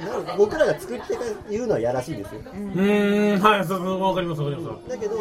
[0.06, 1.18] なんか僕らが作って
[1.50, 2.40] 言うのはやらしいですよ。
[2.40, 5.16] うーんはいそうそうわかりますわかりますだけど。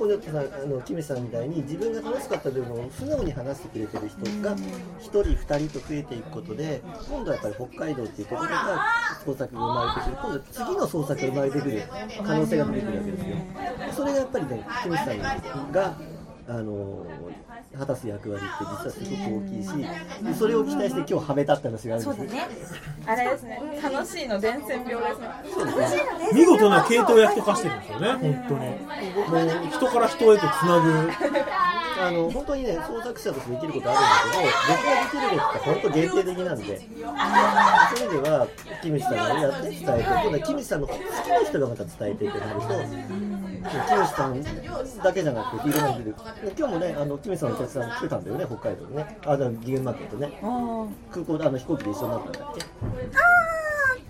[0.00, 4.62] コニョットさん、あのキムさんみたいに自分が楽しかった部分を素直に話してくれてる人が1
[4.98, 8.86] 人2人と増えていくことで今度はやっぱり北海道っていうところが
[9.22, 10.16] 創作が生まれてくる。
[10.16, 11.82] 今度は次の創作が生まれてくる
[12.24, 13.36] 可能性が出てくるわけですよ。
[13.92, 15.18] それがやっぱりねキムさん
[15.70, 15.98] が
[16.48, 17.06] あの
[17.78, 19.68] 果たす役割って実はすごく大きいし
[20.24, 22.48] でそれを期待して今日はめたって話があるんですね。
[23.06, 23.60] あれですね。
[23.82, 25.28] 楽しいの伝染病ですね。
[25.56, 26.28] 楽しいのね。
[26.34, 28.12] 見事な系統役と化してるんですよね。
[28.12, 29.46] 本当に。
[29.46, 31.10] もう人から人へとつなぐ。
[32.00, 36.64] あの本当にね創作者としてできることあるんだけど僕ができることって本当限定的なんで。
[36.64, 38.48] そういう意味では
[38.82, 42.66] キムチさんがやって伝えて今度はキムチさんの好きな人がまた伝えてってなると
[43.68, 44.42] キムチさん
[45.02, 46.14] だけじゃなくていろんな人で。
[46.56, 49.18] 今日もねあのキムチさんのお客さん来てたんだよね北海道にね。
[49.26, 50.38] あのギゲンマーケットね。
[51.12, 52.62] 空港であの飛行機で一緒になったんだっけ？
[52.62, 53.59] あ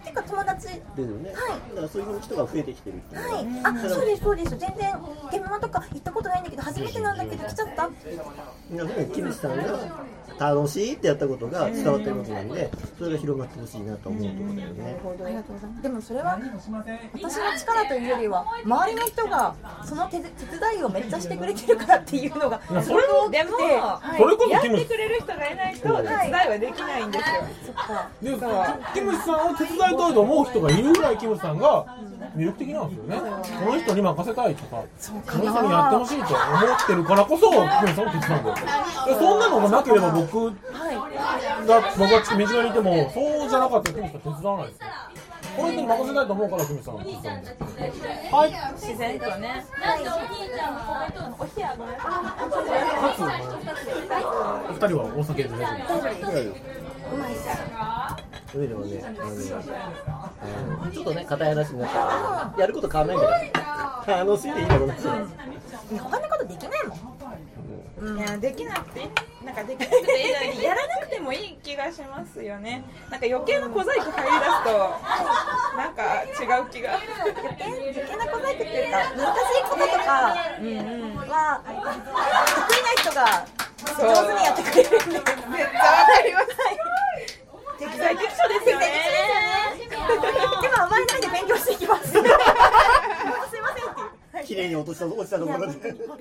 [0.02, 4.50] ーてか友達ですよね、だからそういう人が増えてきてるっていうのははい、あ、そうです、そうです。
[4.56, 4.94] 全然、
[5.32, 7.84] 現場とか行ったことないんだけど、初めてなんだけど、来ちゃった？
[7.84, 9.64] いやでもキムチさんが
[10.38, 14.96] 楽しいってやったことが伝わってることなんで、それが広がってほしいなと思うところだよね。
[15.24, 15.82] ありがとうございます。
[15.82, 16.38] でも、それは、
[17.12, 22.60] 私の力というよりは、周りの人が、その手手伝いをめっちゃしてくれてるからっていうのが。
[22.70, 23.50] いやそれもでも、
[24.16, 28.08] それこそやってくれる人がいないと手伝いはできないんですよそっか。
[28.22, 28.30] で
[28.94, 31.84] キムチさんを手伝いたいと思う人がいるぐらいキムチさんが
[32.36, 33.20] 魅力的なんですよね。
[33.64, 34.86] この人に任せたいとかこ
[35.38, 38.56] の人にやってほしいと思ってるからこそキムチさんを手伝うんだ
[39.18, 40.54] そんなのがなければ僕が
[41.98, 44.86] 僕が身近にいてもそうじゃなかったらキムチさん手伝わないですよ。
[45.56, 48.52] この人に任せたいと思うからキムチさんはい。
[48.76, 49.66] 自然とね。
[51.38, 51.96] お部屋ごめん。
[51.96, 52.02] か
[53.16, 53.26] つお
[54.72, 55.64] 二人はお酒で大丈
[55.98, 56.30] 夫ですか？
[57.12, 57.36] うまいっ
[58.50, 58.52] す。
[58.52, 59.10] それでもね、あ
[60.84, 63.14] のちょっとね、硬い話になっちゃうけど、やること変わんな。
[63.14, 63.16] い
[63.48, 63.52] ん。
[63.52, 64.94] だから、楽しいでいいだろうな。
[64.94, 67.20] 他のことできないもん。
[68.00, 69.00] いやできなくて
[69.44, 69.54] なん。
[69.54, 73.20] かできなくていいのにやらなくてもいい気がしますよねなん。
[73.20, 74.96] か余計な小細工入り出すと
[75.76, 75.94] なん。
[75.94, 76.26] か違
[76.62, 80.66] う気が余計余計なことっていうか、難しいこととかうん。
[80.66, 80.70] う
[81.12, 81.16] ん。
[81.28, 83.44] は、得意な人が
[83.98, 85.10] 上手にやってくれるん。
[85.10, 85.18] で。
[85.18, 86.46] めっちゃわかります
[87.80, 88.86] 適材適所ですよね
[89.88, 89.96] で
[90.68, 92.12] も甘えないで勉強していきます。
[92.12, 93.94] すいませんっ
[94.32, 94.46] ていう。
[94.46, 95.66] 綺麗に落とした落ちたところで。
[95.66, 96.18] なるほど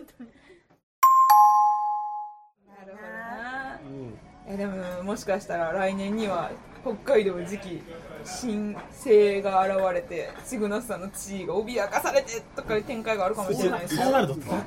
[2.94, 4.18] なうん
[4.48, 7.82] えでももしかしたら来年には北海道次期
[8.24, 14.66] 新星が現れてシグナスさんの地位が脅かされてとかいう展開があるかもしれないですそうなると辛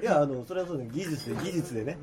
[0.00, 1.98] いや、あの、それはそうね、技術で、技術でね。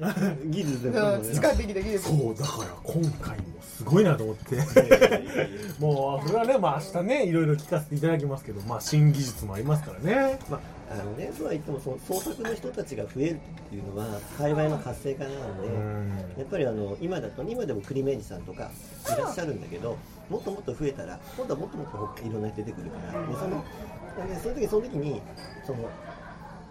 [0.46, 0.90] 技術で。
[0.90, 4.56] うん使ってきた技術そうだから今回もすごいなと思って
[5.80, 10.58] もうそれはねまあ明日ねいろいろ聞かせていただきますけどまあ新技術もありますからねま
[10.90, 13.38] あ、あのね、そうは言っても、その創作の人たちが増えるっ
[13.70, 16.18] ていうのは、界隈の活性化なので。
[16.38, 18.70] やっぱりあの今だと今でも栗明治さんとか
[19.08, 19.98] いらっしゃるんだけど
[20.30, 23.66] もっともっと増えたら今度はもっともっといろんな人出てくるからでその
[24.26, 25.22] でその時その時に
[25.66, 25.92] そのやっ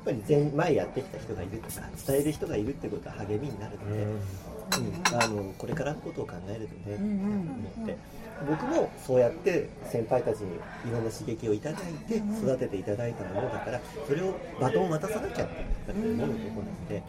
[0.04, 8.16] ぱり前前やってきた人がいるとか伝える人がいるってことは励みになるので、うん、あのこれからのことを考えるとね、思って。
[8.44, 10.60] 僕もそうやって先輩たちにい
[10.92, 17.02] ろんな刺激をいただいて育てていただいたものだからそれをバトンを渡さなきゃって思うとこなんで。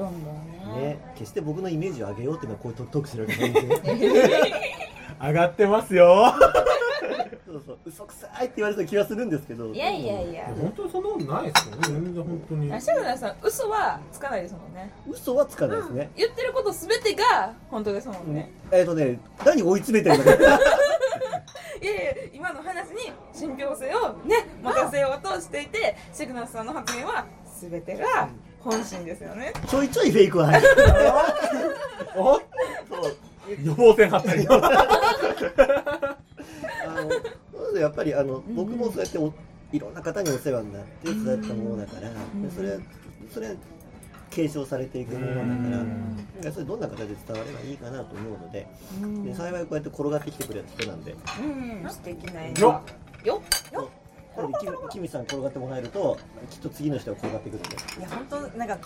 [0.82, 0.82] ね。
[0.82, 3.60] ね、決して僕のイメージを上げようっていうのはこういうトークするわけないんで
[5.20, 6.34] 上がってますよ
[7.48, 7.78] そうそう。
[7.86, 9.72] 嘘くさいって言われそうな気はするんですけど。
[9.74, 10.46] いやいやいや。
[10.60, 11.82] 本当にそんなことないですよね。
[11.88, 12.82] 全然本当に。
[12.82, 14.92] シグナスさん嘘はつかないですもんね。
[15.10, 20.60] 嘘はつかないですね、言ってることすべてが本当ですもんね、えっ、とね何追い詰めてるんだろう
[21.84, 27.26] いやいや今の話に信憑性をね持たせようとしていてシグナスさんの発言は
[27.62, 28.30] 全てが
[28.60, 29.54] 本心ですよね。
[29.68, 30.68] ちょいちょいフェイクは入る。
[32.18, 33.16] おそう
[33.64, 34.48] 予防線張ったり
[37.80, 39.34] やっぱりあの僕もそうやってお
[39.72, 42.16] いろんな方にお世話になって育ったものだから、で
[42.56, 42.78] それは
[43.34, 43.56] それは
[44.30, 45.86] 継承されていくものだか
[46.46, 48.68] ら、それどんな形で伝わればいいかなと思うので,、
[49.26, 51.12] で幸いこうやって転がってきてくれた人なんで。
[51.14, 51.90] うん。
[51.90, 52.82] 素敵な演よ
[53.24, 53.42] よ
[53.74, 53.90] そう
[54.38, 56.18] なのでキムさんに転がってもらえると
[56.50, 57.70] きっと次の人が転がってくるんで。
[58.00, 58.78] いや、本当なんか、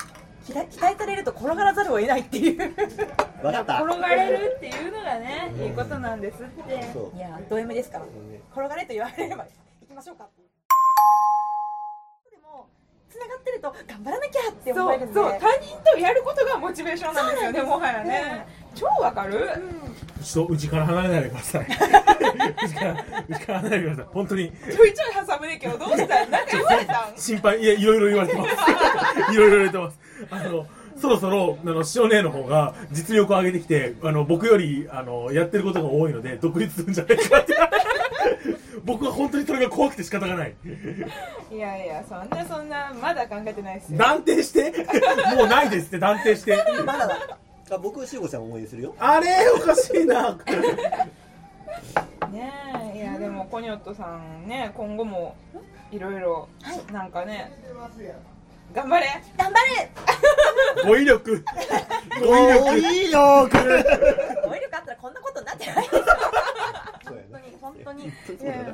[0.46, 2.58] 期待期待されると転がらざるを得ないっていう。
[3.42, 3.82] 分かった。
[3.84, 6.74] 転がれるっていうのがねいいことなんですって。
[7.16, 8.06] いや、ド M ですから。
[8.54, 9.44] 転がれと言われれば、
[9.82, 10.28] 行きましょうか。
[12.32, 12.68] でも、
[13.10, 15.14] 繋がってると、頑張らなきゃってそう思えるんで。
[15.14, 18.46] そう他人とやることがモチベーションなんですよねもはやね。
[18.74, 19.48] 超わかる？
[20.22, 21.66] 一度うちから離れないでください。
[21.66, 22.96] うちから
[23.28, 24.06] うちから離れてください。
[24.14, 24.52] 本当に。
[24.52, 26.28] ちょいちょい挟むねんけどどうしたん？
[26.32, 27.18] か言われたん？
[27.18, 27.60] 心配。
[27.60, 29.34] いやいろいろ言われてます。
[29.34, 30.00] いろいろ言われてます
[30.30, 30.68] あの
[30.98, 37.56] そろそろあの塩姉の方が実力を上げてきてあの僕よりあのやってることが多いので独立するんじゃないかって。
[38.86, 40.56] 僕は本当にそれが怖くて仕方がない。
[41.52, 43.98] いやいやそんなそんなまだ考えてないですよ。
[44.00, 44.72] 断定して？
[45.38, 46.58] もうないですって断定して。
[46.86, 47.16] まだだ。
[47.16, 47.18] っ
[47.70, 48.96] たあ僕しごちゃん応援するよ。
[49.00, 50.38] あれおかしいな。
[52.32, 52.52] ね
[52.96, 55.36] えいやでもコニョットさんね今後も
[55.92, 56.48] いろいろ
[56.92, 57.52] なんかね
[58.74, 59.08] 頑張れ。
[59.38, 59.92] 頑張れ。
[60.86, 61.44] 語彙力。
[62.20, 62.60] 語彙力。
[62.62, 63.58] 語彙力。
[64.74, 66.04] あったらこんなことになってない本
[67.32, 68.12] 当に本当に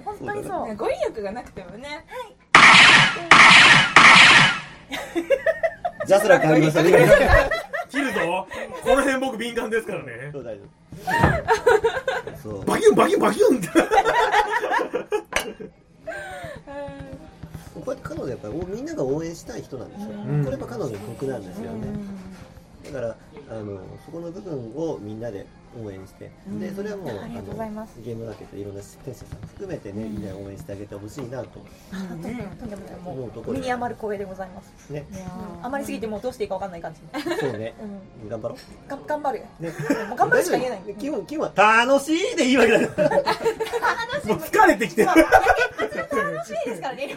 [0.05, 0.43] 本当に。
[0.47, 0.75] そうね。
[0.75, 2.05] 語彙力がなくてもね。
[6.05, 6.91] ジャスラック入りましたね。
[7.89, 8.47] 切るぞ。
[8.83, 10.29] この辺僕敏感ですからね。
[10.31, 10.67] そう大丈夫
[12.41, 13.67] そうバキュンバキュンバキュンって
[17.81, 20.43] こうやって彼女やっぱりみんなが応援したい人なんですよ、ん。
[20.43, 21.87] これやっぱ彼女の得なんですよね、
[22.85, 23.15] だから
[23.49, 25.45] あのそこの部分をみんなで
[25.83, 27.97] 応援して、でそれはもうありがとうございます。
[27.97, 31.59] のゲームマーケットいろんな出店者さん含めてね、みんなで応援してあげてほしいなとと
[32.15, 32.95] んでもない。
[33.03, 34.89] も思うところう身に余る光栄でございます。
[34.89, 35.05] ね。
[35.61, 37.01] あまりすぎてもうどうしていいかわかんない感じ。
[37.39, 37.73] そうね、
[38.27, 38.57] 頑張ろ
[38.87, 39.69] が頑張るね。
[40.09, 40.79] もう頑張るしか言えない。
[40.97, 43.09] 基本基本は楽しいでいいわけだから
[44.25, 45.09] もう疲れてきてる
[46.37, 47.15] 楽しいですからね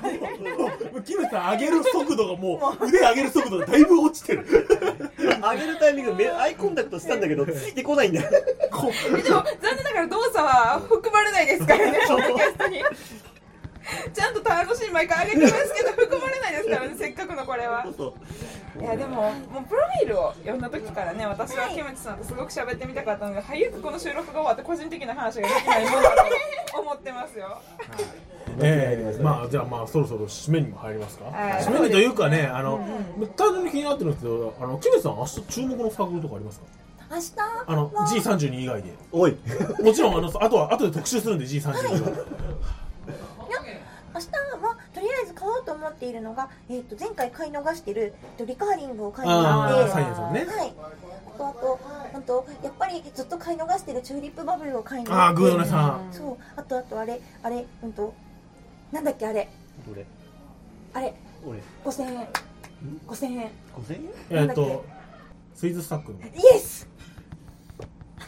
[0.92, 8.42] もうキムさん上げる速度がもう腕上げる速度がだいぶ落ちてる上げるタイミング目アイコンタクトしたんだけどついてこないんだよでも
[8.80, 8.92] 残
[9.76, 12.82] 念ながら動作は含まれないですからねポッドキャストに
[14.14, 18.14] ちゃんと楽しい毎回上げてますけど含まれないですからねせっかくのこれはそうそう
[18.78, 26.10] いやでももうプロフィールを読んだ時からね私はキムチさんとすごく喋ってみたかったので早くこの収録が終わって個人的な話ができないもんだ
[26.72, 27.60] と思ってますよ。
[28.60, 31.24] えー、まあじゃあまあそろそろ締めにも入りますか？
[31.26, 31.64] はい。
[31.64, 32.80] 締めにというかねあの、
[33.36, 36.66] 単純に気になってるんですけどあのキムさん明日注目のサークルとかありますか？
[37.10, 37.32] 明日？
[37.66, 38.94] あのは G32 以外で。
[39.12, 39.36] おい。
[39.82, 42.02] もちろんあのあとは後で特集するんで G32 以外いや
[44.14, 44.26] 明日
[44.62, 44.69] は
[45.60, 50.44] うと思っているのが、えー、と前回買い逃してるとリカーリングを買いに行あってーサイエンさんね。
[50.46, 50.74] はい。
[51.36, 51.80] あとあと
[52.14, 56.08] あとやっぱりずっと買い逃してるチューリップバブルを買いに行ああってグードネさん。
[56.12, 56.36] そう。
[56.56, 58.14] あとあとあれあれうんと
[58.92, 59.48] なんだっけあれ。
[59.90, 60.04] 俺
[60.92, 61.14] あれ
[61.46, 61.58] 俺。
[61.84, 62.28] 5000円。
[63.06, 63.50] 5000円。
[63.76, 64.48] 5000円？
[64.48, 64.84] えっ、と
[65.54, 66.18] スイーツスタックの。
[66.20, 66.88] イエス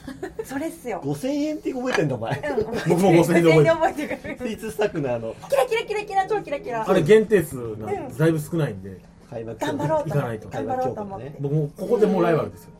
[0.44, 1.00] それっすよ。
[1.04, 2.38] 5000円って覚えてんだお前。
[2.38, 2.56] うん。
[2.88, 4.18] 僕も5000円で覚えてる。
[4.38, 5.34] スイーツスタッフのあの。
[5.48, 6.88] キラキラキラキラ超キラキラ。
[6.88, 7.86] あれ限定数が
[8.18, 8.98] だいぶ少ないんで。
[9.30, 10.10] 開幕頑張ろうと思って。
[10.10, 10.48] 行かないと。
[10.48, 11.32] 頑張ろうと思って。
[11.40, 12.70] 僕もここでもうライバルですよ。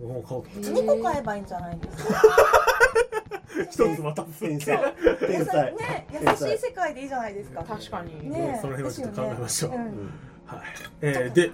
[0.00, 0.70] 僕も買おうと思って。
[0.70, 2.22] 2個買えばいいんじゃないですか。
[3.70, 4.94] 一つ渡す天才。
[5.26, 7.64] 天才ね優しい世界でいいじゃないですか。
[7.64, 8.30] 確かに。
[8.30, 8.58] ね。
[8.60, 9.70] その辺はちょっと考えましょう。
[9.70, 9.92] ですよね
[10.46, 10.60] はい。
[11.00, 11.50] えー、で、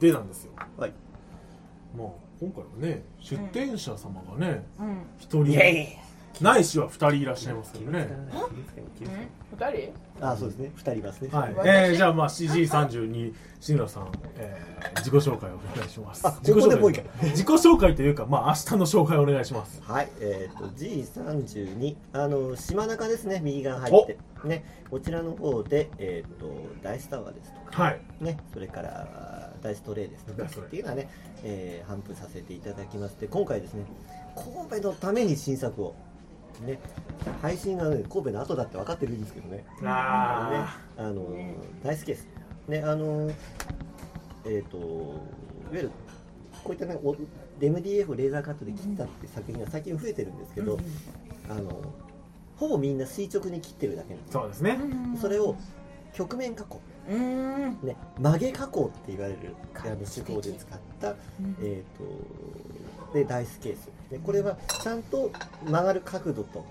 [0.00, 0.52] でなんですよ。
[0.76, 0.92] はい。
[1.96, 2.08] まあ
[2.40, 5.02] 今回はね出店者様がねうん。
[5.18, 5.58] 一、人
[6.40, 8.08] ないしは二人いらっしゃいますけどね。
[9.52, 9.92] 二人？
[10.20, 10.72] あそうですね。
[10.76, 11.30] 2人いますね。
[11.32, 16.26] はい、えー、じゃあまあ CG32 志村さん、えー、自己紹介をお願いします。
[16.26, 19.82] あ自己紹介ここでもう一回自己紹介というかまあ明日の紹介をお願いします。
[19.82, 23.40] はい、えっ、と G32 あの島中ですね。
[23.42, 24.18] 右側入って。
[24.44, 24.64] ね。
[24.90, 26.46] こちらの方でえっ、と
[26.82, 27.82] ダイスタワーですとか。
[27.82, 28.00] はい。
[28.20, 28.38] ね。
[28.52, 31.08] それからダイストレイですとかっていうのはね、
[31.42, 33.84] えー、頒布させていただきまして今回ですね
[34.34, 35.94] 神戸のために新作を
[36.64, 36.78] ね
[37.42, 39.64] 配信がね神戸の後だって分かってるんですけどね。
[39.84, 40.50] あ
[40.96, 41.26] ね、あの
[41.82, 42.26] 大好きです。
[42.68, 43.30] ね、あの
[44.44, 45.16] えっ、といわ
[45.72, 45.90] ゆる
[46.64, 47.14] こういったね、お
[47.60, 50.78] MDF をレーザーカットで切ったって作品が最近増えてるんですけど、
[51.48, 51.94] あの
[52.56, 54.32] ほぼみんな垂直に切ってるだけなんです。
[54.32, 54.78] そうですね。
[55.20, 55.56] それを
[56.12, 61.14] 曲面加工、うんね、曲げ加工って言われるあの手法で使った、
[61.62, 61.98] えっ、
[63.08, 63.88] とでダイスケース。
[64.10, 65.30] でこれはちゃんと
[65.64, 66.64] 曲がる角度と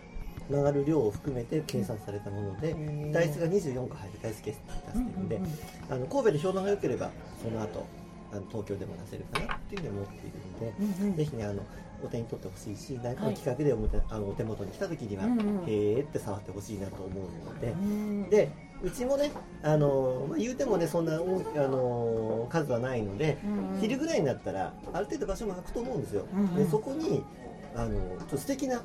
[0.50, 2.76] 曲がる量を含めて計算されたもので、
[3.12, 5.42] ダイスが24個入るダイスケースって出してるんで、
[5.90, 7.10] あの神戸で評判が良ければ
[7.44, 7.86] その後
[8.32, 11.64] あの東京でも出せるかなっていうふうに思っているので、ぜひねあの
[12.04, 18.52] お手に取ってほしいし何かの企画でおもて、あのお手元に来た時には、へーって触ってほしいなと思うので、で
[18.84, 19.32] うちもね
[19.64, 23.38] あの、まあ、言うてもねそんな大あの数はないので、
[23.82, 26.26] 昼ぐらいになったらある程度場所も空くと思うんですよ、
[26.56, 27.24] でそこに
[27.76, 28.82] あのちょっと素敵な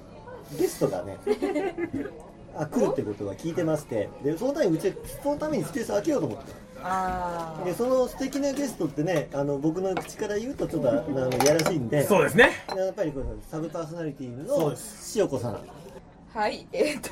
[0.58, 1.18] ゲストがね
[2.56, 6.62] あ来るってことは聞いてましてでそのためにうちそのためにスペース空けようと思って。
[6.84, 12.50] あでその素敵なゲストってねあの僕の口から言うとちょっとあのいやらしいんでそうですね。
[12.76, 15.20] やっぱりこのサブパーソナリティそうのです。
[15.20, 15.54] 塩子さん。
[15.54, 15.60] あ
[16.34, 17.10] はいえっ、と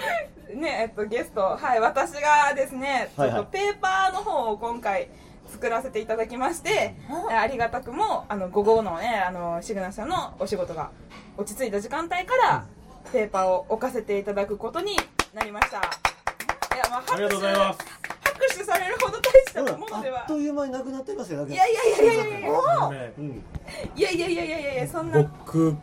[0.54, 1.56] ねえっとゲスト。
[1.56, 3.30] はい私がですねちょはい。
[3.32, 5.08] はいっとペーパーの方を今回
[5.48, 6.96] 作らせていただきまして、
[7.30, 7.46] あ。
[7.46, 10.90] りがたくもあの午後のねあのシグナさんのお仕事が
[11.36, 12.64] 落ち着いた時間帯から
[13.12, 14.96] ペーパーを置かせていただくことに
[15.34, 15.78] なりました。
[15.78, 17.78] いやまあありがとうございます。
[18.22, 20.20] 拍手されるほど大したものでは。
[20.20, 23.44] あっという間になくなってますよいやいやいやいやいやいやあのねうん
[23.94, 25.22] いやいやいやいやいやいやそんな。
[25.22, 25.76] 僕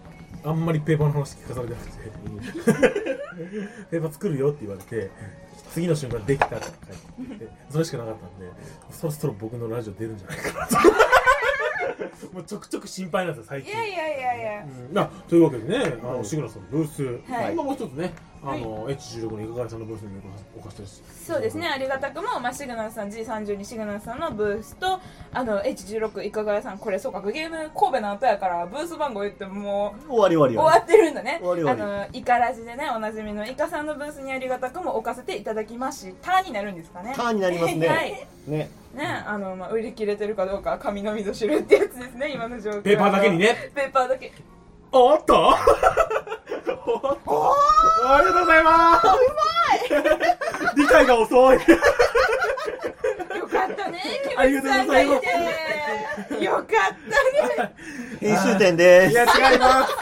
[0.44, 3.14] あんまりペーパーの話聞かされてなくて。
[3.90, 5.10] ペーパー作るよって言われて
[5.72, 8.52] 次の瞬間できたって書いててそれしかなかったんで
[8.92, 10.76] そろそろ僕のラジオ出るんじゃないかなと
[12.32, 13.72] もうちょくちょく心配なんですよ最近。
[13.72, 14.66] いやいやいやいや。
[14.92, 14.98] うん。
[14.98, 17.54] あというわけでね、あの、シグナさんのブース、はい。
[17.54, 18.14] 今もう一つね、
[18.46, 20.10] あの、H16 のいかがさんのブースに
[20.58, 21.14] お貸してです。
[21.26, 25.00] そうですね、ありがたくも、まあ、シグナルさん G32 シグナルさんのブースと
[25.32, 31.40] あの H16 いかがやさんこれそうかゲーム神戸の後やからブース番号言ってももう終わり終わり終わってるんだね。
[31.42, 31.82] 終わり終わり。
[31.82, 37.14] あのイカラジでねおなじみのイカさんのブースにありがたくも置かせていただきましたになるんですかね。
[37.16, 37.88] ターンになりますね。
[37.88, 38.28] はい。
[38.48, 38.70] ね。
[38.94, 43.72] ねあの、まあ、売り切れてるかどうかは神のみぞ知るってやつですね今の状況ペーパーだけにね。
[43.74, 44.32] ペーパーだけ。
[44.92, 45.58] おっとあ
[48.20, 49.08] りがとうございます。
[49.08, 51.56] うまい理解が遅い。
[51.56, 51.60] よ
[53.48, 55.52] かったねキありがとうムチさんがいございま
[56.28, 56.38] す。
[56.38, 57.74] てよかったね。
[58.20, 59.12] 編集点です。
[59.12, 59.94] いや、違います。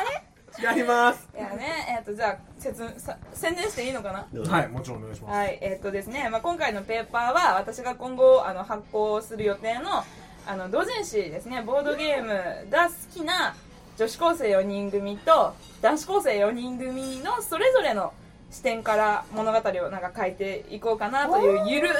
[0.61, 1.27] 違います。
[1.35, 4.51] いやね、えっ、と、じゃあ、説さ、宣伝していいのかな？
[4.51, 5.35] はい、もちろんお願いします。
[5.35, 10.03] はい、えっ、とですね、まあ、今回のペーパーは、私が今後、あの、発行する予定の、
[10.47, 13.55] あの、同人誌ですね、ボードゲームが好きな
[13.97, 18.13] 女子高生4人組と、男子高生4人組のそれぞれの
[18.51, 21.91] 視点から物語をなんか書いていこうかなという、ゆるい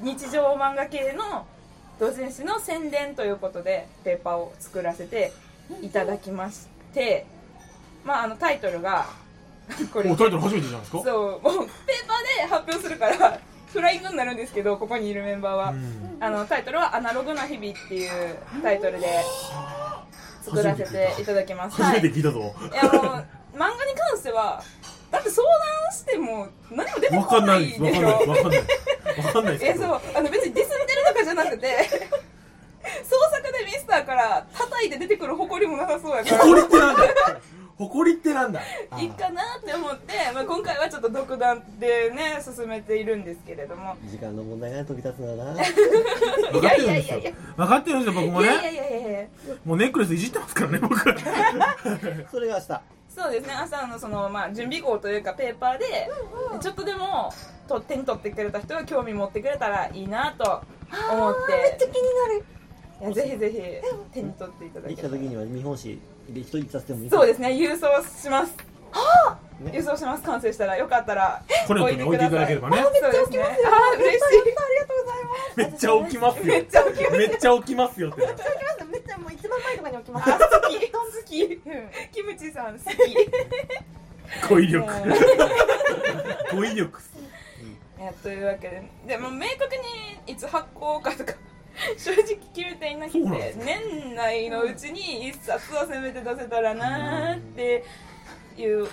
[0.00, 1.46] 日常漫画系の
[2.00, 5.32] 同人誌の宣伝ということで、ペーパーを作らせて
[5.82, 7.26] いただきまして、
[8.04, 9.06] まあ、あの、タイトルが、
[9.92, 10.08] これ。
[10.08, 11.02] タイトル初めてじゃないですか？
[11.04, 13.38] そうもうペーパーで発表するから
[13.72, 16.16] フライングになるんですけどここにいるメンバーは、うん。
[16.20, 19.08] あのタイトルは「アナログな日々」っていうタイトルで
[20.42, 21.82] 作らせていただきます。
[21.82, 22.54] 初めてはい、聞いたぞ。
[22.72, 23.02] いやもう
[23.54, 24.62] 漫画に関しては
[25.10, 28.06] だって相談しても何も出てこないいでしょ。
[28.06, 28.58] わかんない。
[29.26, 29.58] わかんない。
[29.58, 30.00] で そう。
[30.14, 31.88] あの別にディスってるとかじゃなくて
[33.04, 36.38] 創作でミスターから叩いて出てくる誇りもなさそうやから。
[36.38, 37.04] 誇りってなんだ？
[37.04, 37.14] よ。
[37.78, 38.60] 誇りってなんだ？
[38.98, 39.71] いいかなって
[41.08, 43.96] っと独断でね進めているんですけれども。
[44.06, 45.54] 時間の問題が飛び立つんだな。
[46.52, 47.20] 分かってるんですよ。
[47.56, 48.72] 分かってるんですよ、僕もいやいやね。
[48.72, 49.28] いやいやいや。
[49.64, 50.98] もうネックレスいじってますからね、僕。
[52.30, 52.80] それが明日。
[53.14, 56.10] そうですね朝のその、まあ、準備号というかペーパーで
[56.62, 57.30] ちょっとでも
[57.68, 60.62] と手に取ってくれた人が興味持ってくれたらいいなと
[61.12, 61.52] 思って。
[61.52, 62.44] めっちゃ気になる。
[63.02, 63.58] いやぜひぜひ
[64.14, 65.98] 手に取っていただでけたらきた時には見本誌
[66.30, 68.56] で一人させてもいいそうですね郵送します
[69.60, 69.72] ね。
[69.72, 70.22] 郵送します。
[70.22, 72.76] 完成したらよかったらコレントに置いていただければね。
[72.78, 73.42] そうですね。
[73.42, 74.42] あー嬉しい。
[75.56, 76.44] めっちゃ置きますよ。
[76.44, 78.20] めっちゃ置きますめっちゃ置きますよって。
[78.20, 80.32] めっちゃもう一番前とかに置きます。
[80.32, 80.80] あ好き。
[80.80, 81.60] 好き。
[82.12, 82.94] キムチさん好き。
[84.48, 84.86] 語彙力。
[86.54, 87.00] 語彙力。
[87.98, 89.76] いやというわけででも明確
[90.26, 91.34] にいつ発行かとか
[91.96, 93.20] 正直決めていなくて
[93.64, 97.84] 年内のうちに一冊はせめて出せたらなーって
[98.60, 98.88] いう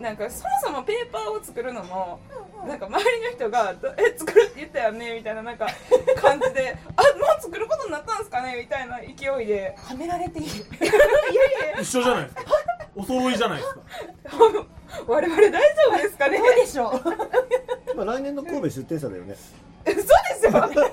[0.00, 2.18] なんかそもそもペーパーを作るのも
[2.66, 5.66] なんか周りの人が「え作るって言ったよね」みたいななんか
[6.16, 7.08] 感じで「あも
[7.38, 10.48] う作ることになったんですかね」みたいな勢いではめられている。
[10.48, 10.92] いや
[11.70, 11.80] いや。
[11.80, 12.42] 一緒じゃないですか。
[12.96, 13.80] お揃いじゃないですか。
[15.06, 15.58] 我々大丈
[15.88, 16.38] 夫ですかね？
[16.38, 16.92] どうでしょう。
[17.96, 19.34] まあ来年の神戸出店者だよね。
[19.86, 20.92] 嘘でしょ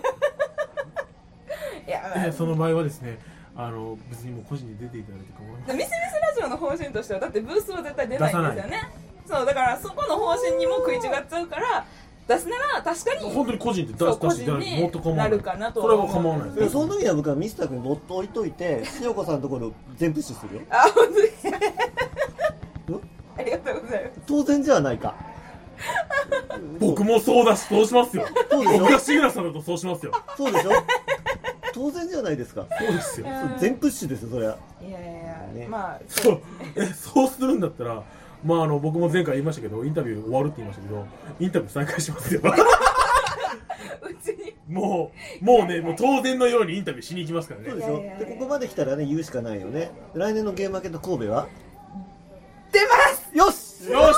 [1.87, 3.17] いやえーその場合はですね、
[3.61, 8.89] あの、別にもう個人に出ていただいて構いませんミスミスラジオの方針としてはだってブースは絶対出ないんですよね。
[9.27, 11.85] そうだからそこの方針にも食い違っちゃうから
[12.27, 15.39] 出すなら確かに本当に個人で出そうし出していただいてもっと構わない。
[15.39, 16.59] かなとそれは構わないです。
[16.61, 20.61] いやその時には僕はミスター君に乗って置いといて塩子さんのところ全プッシュするよ。
[20.69, 21.53] あ本当ですん
[23.37, 24.19] ありがとうございます。
[24.25, 25.13] 当然じゃないか。
[26.79, 28.25] 僕もそうだしそうしますよ。
[28.49, 28.79] そうでしょ？
[28.79, 30.11] 僕がシグナさんだとそうしますよ。
[30.37, 30.71] そうでしょ？
[31.79, 32.65] 当然じゃないですか。
[32.77, 33.27] そうですよ。
[33.57, 34.57] 全プッシュですよそれは。
[34.81, 35.67] いやいやいや、ね。
[35.69, 36.41] まあそう。
[36.75, 38.03] えそうするんだったら
[38.43, 41.07] まああの僕も前回言いましたけどインタビュー終わるって言いましたけど
[41.39, 42.41] インタビュー再開しますよ。
[42.43, 44.53] うちに。
[44.67, 47.69] もうもうねもう当然のようにインタビューしに行きますからね。
[47.69, 49.91] そうでしょでここまで来たらね言うしかないよね。
[50.15, 51.47] 来年のゲームマーケット神戸は？
[52.73, 53.31] 出ます！
[53.37, 53.89] よし！
[53.89, 54.17] よし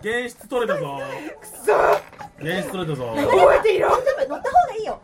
[0.00, 0.98] 現質取れたぞ。
[1.64, 1.74] そ。
[2.38, 3.14] 現質取れたぞ。
[3.14, 3.90] 覚えていろ。
[3.90, 4.02] 乗っ
[4.42, 5.00] た方がいいよ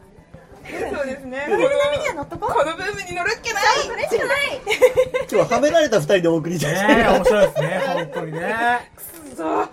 [0.65, 1.47] そうですね。
[1.49, 2.53] ノリノリには乗っとこう。
[2.53, 3.61] このブームに乗るっけな。
[3.61, 4.61] いそれしかない。
[5.21, 8.55] 今日ははめられた二人でお送りしねえ面白いですね本当にね。
[9.37, 9.63] そ。
[9.63, 9.69] う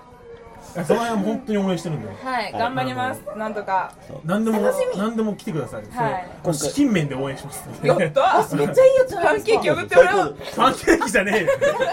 [0.71, 2.07] その辺は本当に応援してるんで。
[2.23, 3.21] はい頑張ります。
[3.35, 3.93] なんとか。
[4.23, 6.27] 何でも何でも来てください、はい。
[6.43, 7.67] その資金面で応援します。
[7.83, 9.55] やっためっちゃいいよじゃないですか。
[9.55, 10.37] パンケーキを売ってもらおう。
[10.55, 11.49] パンケーキじゃねえよ。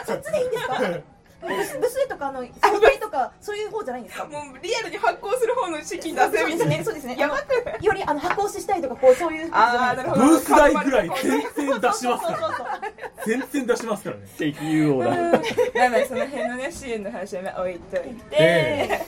[0.06, 1.15] そっちでいいんですか？
[1.46, 4.24] ブスブスとかあの総会とかそういう方じゃないんですか？
[4.24, 6.48] もうリアルに発行する方の資金出せみたいな。
[6.48, 7.16] そうですねそうですね。
[7.16, 10.22] やばくよりあの発行したりとかこうそういうあーなるほど。
[10.26, 12.80] ブース代ぐらい全然出しますから
[13.26, 14.22] 全然出しますからね。
[14.34, 19.06] 石油王だなのでその辺のね支援の話はまあ置いといて、え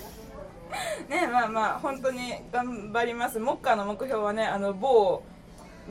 [1.09, 3.39] ねまあまあ本当に頑張ります。
[3.39, 5.23] 目下の目標はねあの某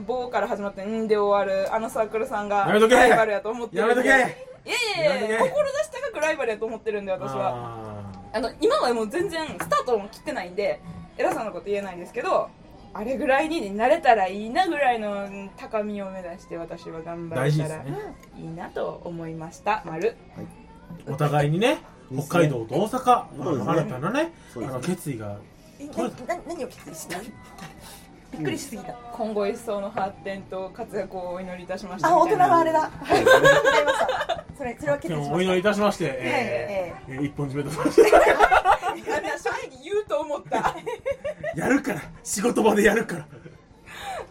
[0.06, 2.96] 某から始まってんで終わるあのサークルさんがやめとけ。
[2.96, 4.76] ライバルやと思ってるやめとけいや
[5.18, 5.52] いやいや志
[5.92, 7.52] 高くライバルやと思ってるんで私は。
[7.54, 10.82] ああの今はもう全然スタートも切ってないんで
[11.18, 12.50] 偉そうなこと言えないんですけど
[12.94, 15.28] あれぐらいになれたらいいなぐらいの
[15.58, 19.82] 高みを目指して私は頑ー張れたらいいなと思いました。
[19.86, 20.16] 丸。
[21.08, 21.80] お互いにね
[22.14, 23.64] 北海道と大阪、ね。
[23.66, 24.32] 新たなねね。
[24.68, 25.38] の決意が
[25.80, 26.10] えなな
[26.48, 27.20] 何を聞きした？
[28.32, 28.94] びっくりしすぎた。
[29.14, 32.10] 今後一層の発展と活躍をお祈りいたしました。
[32.10, 32.56] あ大人みたいな。
[32.56, 32.80] はあれだ。
[32.82, 33.26] はい。
[33.26, 33.40] わか
[33.80, 38.02] りましたそれそれは決今日お定しまし祈りいたしまして、ええーえー一本締めとしまして。
[38.04, 40.76] あれは正直言うと思った。
[41.56, 42.02] やるから。
[42.24, 43.28] 仕事場でやるから。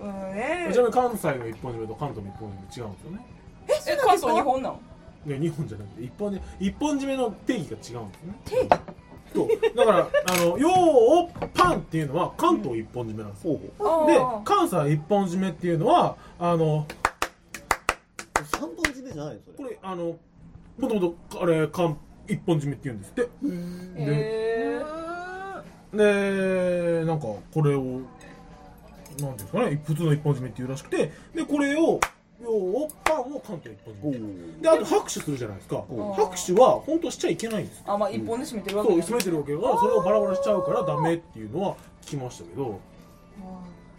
[0.01, 0.69] うんね。
[0.73, 3.27] ちなみに関西の一本締めと関東の一本締め違うんですよね。
[3.69, 4.81] え関東日本なの？
[5.27, 8.35] いや日本じゃなくて一本一本締めの定義が違うんですね。
[8.45, 8.69] 定義？
[9.35, 9.49] そう。
[9.77, 10.69] だからあの「よ
[11.29, 13.45] うパン」っていうのは関東一本締めなんです。
[13.45, 13.59] で
[14.45, 19.57] 関西一本締めっていうのはあのう三本締めじゃないのそれ。
[19.57, 20.17] これあの
[20.79, 21.01] もとも
[21.31, 21.99] とあれ関
[22.29, 23.11] 一本締めって言うんです。
[23.13, 23.29] って
[23.97, 24.83] へ
[25.93, 28.03] でなんかこれをなん
[29.17, 32.01] ていうんですかね普通の一本締めっていうらしくてでこれを
[32.43, 35.85] ようパンを関東一本であと拍手するじゃないですか。
[35.89, 37.83] お拍手は本当しちゃいけないんです。
[37.87, 42.81] あまあ一本で締めてるわけそうね締めてるわけだからそれをバラバラしちゃうからダメっていうのは聞きましたけど。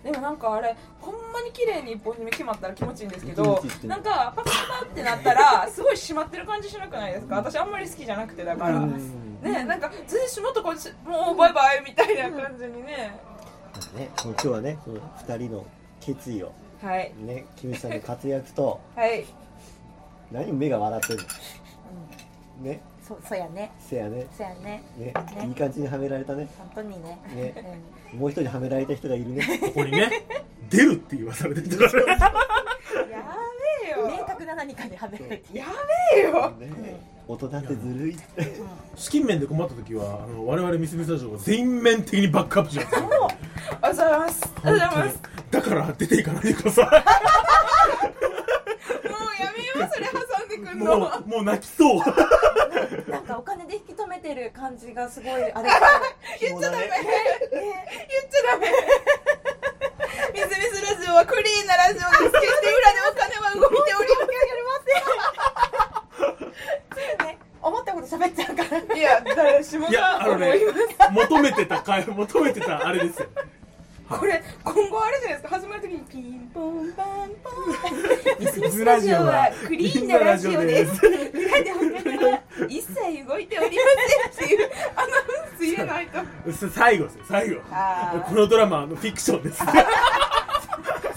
[0.04, 7.36] でもなんかあれほんまに綺麗に一本締め決まったら気持ちいいんですけどなんかパパパってなったらすごい締まってる感じしなくないですか？
[7.38, 8.80] 私あんまり好きじゃなくてだから。
[8.80, 13.20] ねなんか全然締まった感じもうバイバイみたいな感じにね。
[13.96, 15.66] ね今日はねその二人の
[16.00, 17.14] 決意をはい。
[17.18, 19.26] ねキムチさんの活躍とはい。
[20.32, 21.20] 何目が笑ってる
[22.62, 22.66] の？
[22.70, 23.72] ねそうそうやね。
[23.80, 24.28] せやね。
[24.36, 24.84] そうやね。
[24.97, 25.14] ね。
[25.47, 26.49] いい感じにはめられたね。
[26.58, 27.18] 本当にね。
[27.34, 27.80] ね。
[28.14, 29.60] もう一人はめられた人がいるね。
[29.62, 30.26] ここにね
[30.70, 32.18] 出るって言わされてるからや
[33.82, 34.08] べえよ。
[34.10, 35.66] 明確な何かにはめられてや
[36.14, 36.51] べえよ。
[36.51, 36.99] ね。
[37.30, 38.16] 大人ってずるい。
[38.16, 38.62] って
[38.95, 42.93] 資金面で困った時はあの我々ミスミスラジオが全面的にバックアップします。
[42.99, 43.28] よ
[43.82, 44.53] ありがとうございます。
[44.64, 45.22] ありがとうございます。
[45.49, 46.91] だから出ていかないでくださ もう
[49.41, 50.08] やめようそれ。
[50.08, 50.27] 挟
[50.58, 50.97] んでくいんの？
[50.99, 52.01] もうもう泣きそう。
[53.12, 55.70] なんかお金で引き止めてる感じがすごいあれ。
[56.41, 56.88] 言っちゃダメ。
[56.88, 56.93] 言っ
[58.30, 58.68] ちゃダメ。
[60.34, 64.10] ミスミスラジオはクリーンなラジオです決して裏でお金は動いており
[67.28, 67.38] ね。
[67.62, 68.70] 思ったこと喋っちゃうから。
[68.82, 70.47] ませんいや誰しもいやあのね
[70.97, 73.28] が思います求めてたか求めてたあれですよ
[74.10, 75.49] これ今後あれじゃないですか。
[75.49, 78.39] 始まる時にピンポンパンポン。
[78.39, 81.05] ミスミスミスラジオはクリーンなラジオです。
[81.05, 81.18] 裏
[81.64, 82.95] でお金は一切
[83.28, 83.84] 動いておりま
[84.32, 85.10] せんっていうアナウ
[85.55, 86.20] ンス入れないと
[86.70, 87.62] 最後ですよ最後。
[88.26, 89.62] このドラマのフィクションです。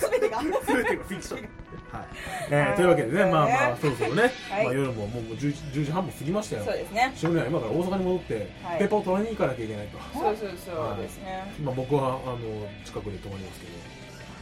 [0.01, 1.49] 全てが全てがフィクション
[1.93, 2.07] はい。
[2.51, 4.65] えーというわけでねまあまあそろそろね、はい。
[4.65, 6.65] まあ、夜ももうもう 10, 10時半も過ぎましたよ。
[6.65, 7.13] そうですね。
[7.15, 8.35] しのりは今から大阪に戻って、
[8.65, 8.79] はい。
[8.79, 11.53] ペーパーを取りに行かなきゃいけないと、そうそうそうですね。
[11.63, 12.39] まあ、僕はあの
[12.85, 13.73] 近くで泊まりますけど。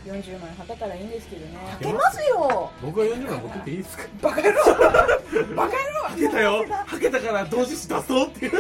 [0.07, 1.59] 40万はかたらいいんですけどね。
[1.81, 2.71] 出ますよ。
[2.81, 4.05] 僕は40万持ってっていいですか？
[4.23, 4.55] バカ野郎。
[4.55, 5.69] バカ野郎。
[6.05, 6.65] はけたよ。
[6.87, 8.53] はけたから同時視出そうっていう。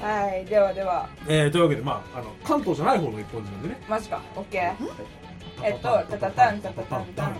[0.00, 0.44] はい。
[0.44, 1.08] ではでは。
[1.26, 3.80] えー、というわけでまああの関東じゃない方の一本締めでね。
[3.88, 4.20] マジか。
[4.36, 4.72] オッケー
[5.64, 7.36] えっとタタタンタタタンタン。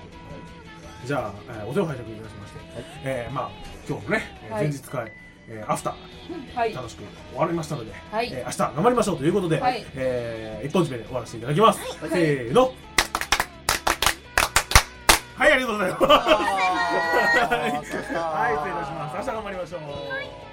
[1.05, 2.59] じゃあ、えー、お手を拝借いたしまして、
[3.05, 3.51] えー、まあ
[3.87, 4.65] 今日もね、えーはい。
[4.65, 5.13] 前日会、
[5.49, 5.95] えー、アフター
[6.57, 6.75] はい。
[6.75, 7.03] 楽しく
[7.33, 8.29] 終わりましたので、はい。
[8.33, 9.85] えー明日頑張りましょうということで、はい。
[9.95, 12.73] えー、一本締めで終わらせていただきます、せーの。
[15.37, 16.05] はいありがとうございます。
[16.05, 16.11] は
[17.83, 17.85] い。
[17.85, 18.11] 失礼いた
[18.87, 19.17] します。
[19.17, 20.44] 明日頑張りましょう